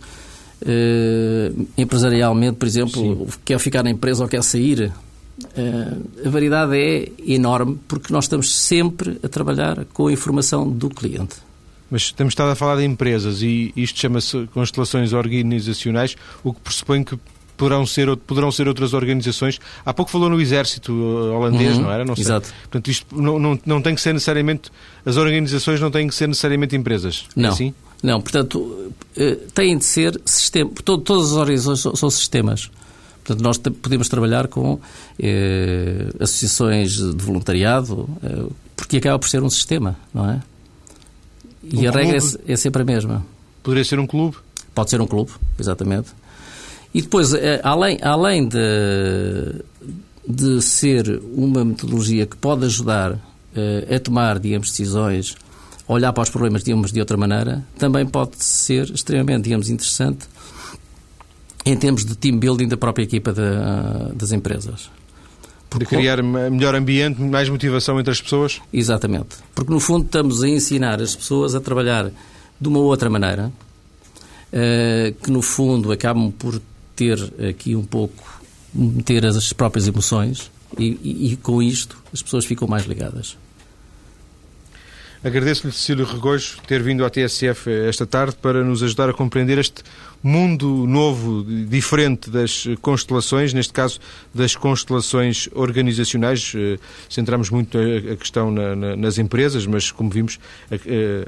uh, 0.63 1.67
empresarialmente, 1.77 2.57
por 2.57 2.67
exemplo, 2.67 3.03
Sim. 3.03 3.39
quer 3.45 3.59
ficar 3.59 3.83
na 3.83 3.91
empresa 3.91 4.23
ou 4.23 4.29
quer 4.29 4.43
sair. 4.43 4.93
Uh, 5.39 6.27
a 6.27 6.31
variedade 6.31 6.77
é 6.77 7.09
enorme 7.27 7.79
porque 7.89 8.13
nós 8.13 8.25
estamos 8.25 8.55
sempre 8.55 9.19
a 9.23 9.29
trabalhar 9.29 9.85
com 9.93 10.07
a 10.07 10.13
informação 10.13 10.69
do 10.69 10.89
cliente. 10.89 11.37
Mas 11.91 12.13
temos 12.13 12.33
estado 12.33 12.51
a 12.51 12.55
falar 12.55 12.77
de 12.77 12.85
empresas 12.85 13.43
e 13.43 13.73
isto 13.77 14.01
chama-se 14.01 14.49
constelações 14.53 15.13
organizacionais, 15.13 16.17
o 16.43 16.53
que 16.53 16.61
pressupõe 16.61 17.05
que 17.05 17.19
poderão 17.57 17.87
ser, 17.87 18.17
poderão 18.17 18.51
ser 18.51 18.69
outras 18.69 18.95
organizações. 18.95 19.61
Há 19.85 19.93
pouco 19.95 20.11
falou 20.11 20.29
no 20.29 20.41
exército 20.41 20.93
uh, 20.93 21.37
holandês, 21.37 21.77
uhum, 21.77 21.83
não 21.83 21.93
era? 21.93 22.05
Não 22.05 22.15
sei. 22.15 22.25
Exato. 22.25 22.53
Portanto, 22.63 22.91
isto 22.91 23.21
não, 23.21 23.39
não, 23.39 23.59
não 23.65 23.83
tem 23.83 23.95
que 23.95 24.01
ser 24.01 24.13
necessariamente, 24.13 24.71
as 25.05 25.17
organizações 25.17 25.81
não 25.81 25.91
têm 25.91 26.09
que 26.09 26.15
ser 26.15 26.27
necessariamente 26.27 26.77
empresas. 26.77 27.27
É 27.37 27.41
não. 27.41 27.51
É 27.51 27.53
assim? 27.53 27.75
Não, 28.05 28.21
portanto, 28.21 28.93
eh, 29.17 29.39
têm 29.55 29.79
de 29.79 29.85
ser 29.87 30.21
sistema, 30.27 30.71
todas 30.85 31.33
as 31.33 31.39
organizações 31.39 31.81
são, 31.81 31.97
são 31.97 32.11
sistemas. 32.11 32.71
Portanto, 33.25 33.43
nós 33.43 33.57
podemos 33.57 34.11
trabalhar 34.11 34.47
com 34.47 34.79
eh, 35.19 36.09
associações 36.21 36.97
de 36.97 37.25
voluntariado, 37.25 38.07
eh, 38.23 38.45
porque 38.77 38.99
acaba 38.99 39.19
por 39.19 39.27
ser 39.27 39.43
um 39.43 39.49
sistema, 39.49 39.97
não 40.13 40.29
é? 40.31 40.43
E 41.63 41.87
um 41.87 41.89
a 41.89 41.93
regra 41.93 42.19
é, 42.19 42.53
é, 42.53 42.57
sempre 42.57 42.83
a 42.83 42.85
mesma. 42.85 43.25
Poderia 43.63 43.83
ser 43.83 43.99
um 43.99 44.07
clube? 44.07 44.37
Pode 44.75 44.91
ser 44.91 45.01
um 45.01 45.07
clube, 45.07 45.33
exatamente. 45.59 46.11
E 46.93 47.01
depois, 47.01 47.33
eh, 47.33 47.59
além, 47.65 47.99
além 48.03 48.47
de, 48.47 49.65
de 50.29 50.61
ser 50.61 51.23
uma 51.33 51.65
metodologia 51.65 52.27
que 52.27 52.37
pode 52.37 52.67
ajudar 52.67 53.19
eh, 53.57 53.97
a 53.97 53.99
tomar, 53.99 54.39
digamos, 54.39 54.69
decisões 54.69 55.35
olhar 55.87 56.13
para 56.13 56.23
os 56.23 56.31
problemas, 56.31 56.63
digamos, 56.63 56.93
de 56.93 57.01
outra 57.01 57.17
maneira, 57.17 57.65
também 57.79 58.07
pode 58.07 58.43
ser 58.43 58.91
extremamente, 58.91 59.45
digamos, 59.45 59.69
interessante 59.69 60.27
em 61.65 61.77
termos 61.77 62.05
de 62.05 62.15
team 62.17 62.39
building 62.39 62.69
da 62.69 62.77
própria 62.77 63.05
equipa 63.05 63.33
de, 63.33 63.41
das 64.15 64.33
empresas. 64.33 64.91
Porque, 65.71 65.97
de 65.97 65.97
criar 65.97 66.23
melhor 66.23 66.75
ambiente, 66.75 67.21
mais 67.21 67.49
motivação 67.49 67.99
entre 67.99 68.13
as 68.13 68.21
pessoas? 68.21 68.61
Exatamente. 68.73 69.37
Porque, 69.55 69.73
no 69.73 69.81
fundo, 69.81 70.05
estamos 70.05 70.43
a 70.43 70.49
ensinar 70.49 71.01
as 71.01 71.17
pessoas 71.17 71.55
a 71.55 71.61
trabalhar 71.61 72.11
de 72.61 72.69
uma 72.69 72.79
outra 72.79 73.11
maneira, 73.11 73.51
uh, 74.53 75.15
que, 75.23 75.31
no 75.31 75.43
fundo, 75.43 75.91
acabam 75.91 76.31
por 76.31 76.61
ter 76.95 77.19
aqui 77.49 77.75
um 77.75 77.83
pouco, 77.83 78.41
meter 78.73 79.27
as 79.27 79.53
próprias 79.53 79.89
emoções 79.89 80.51
e, 80.79 80.99
e, 81.03 81.33
e 81.33 81.37
com 81.37 81.61
isto 81.63 81.99
as 82.13 82.23
pessoas 82.23 82.45
ficam 82.45 82.69
mais 82.69 82.87
ligadas. 82.87 83.37
Agradeço-lhe, 85.25 85.73
Cecílio 85.73 86.05
Regojo, 86.05 86.59
ter 86.67 86.83
vindo 86.83 87.03
à 87.03 87.09
TSF 87.09 87.71
esta 87.89 88.05
tarde 88.05 88.37
para 88.43 88.63
nos 88.63 88.83
ajudar 88.83 89.09
a 89.09 89.13
compreender 89.15 89.57
este 89.57 89.83
mundo 90.23 90.87
novo, 90.87 91.43
diferente 91.67 92.29
das 92.29 92.67
constelações, 92.83 93.55
neste 93.55 93.73
caso 93.73 93.99
das 94.35 94.55
constelações 94.55 95.49
organizacionais. 95.55 96.53
Eh, 96.55 96.79
centramos 97.09 97.49
muito 97.49 97.79
a 97.79 98.17
questão 98.17 98.51
na, 98.51 98.77
na, 98.77 98.97
nas 98.97 99.17
empresas, 99.17 99.67
mas 99.67 99.91
como 99.91 100.11
vimos, 100.11 100.39
a, 100.71 100.75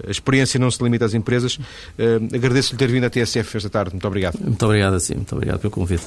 a, 0.06 0.10
experiência 0.10 0.60
não 0.60 0.70
se 0.70 0.82
limita 0.82 1.06
às 1.06 1.14
empresas. 1.14 1.58
Eh, 1.98 2.16
agradeço-lhe 2.34 2.78
ter 2.78 2.90
vindo 2.90 3.04
à 3.04 3.10
TSF 3.10 3.56
esta 3.56 3.70
tarde. 3.70 3.92
Muito 3.92 4.06
obrigado. 4.06 4.38
Muito 4.38 4.62
obrigado, 4.62 5.00
sim. 5.00 5.14
Muito 5.14 5.34
obrigado 5.34 5.58
pelo 5.58 5.70
convite. 5.70 6.06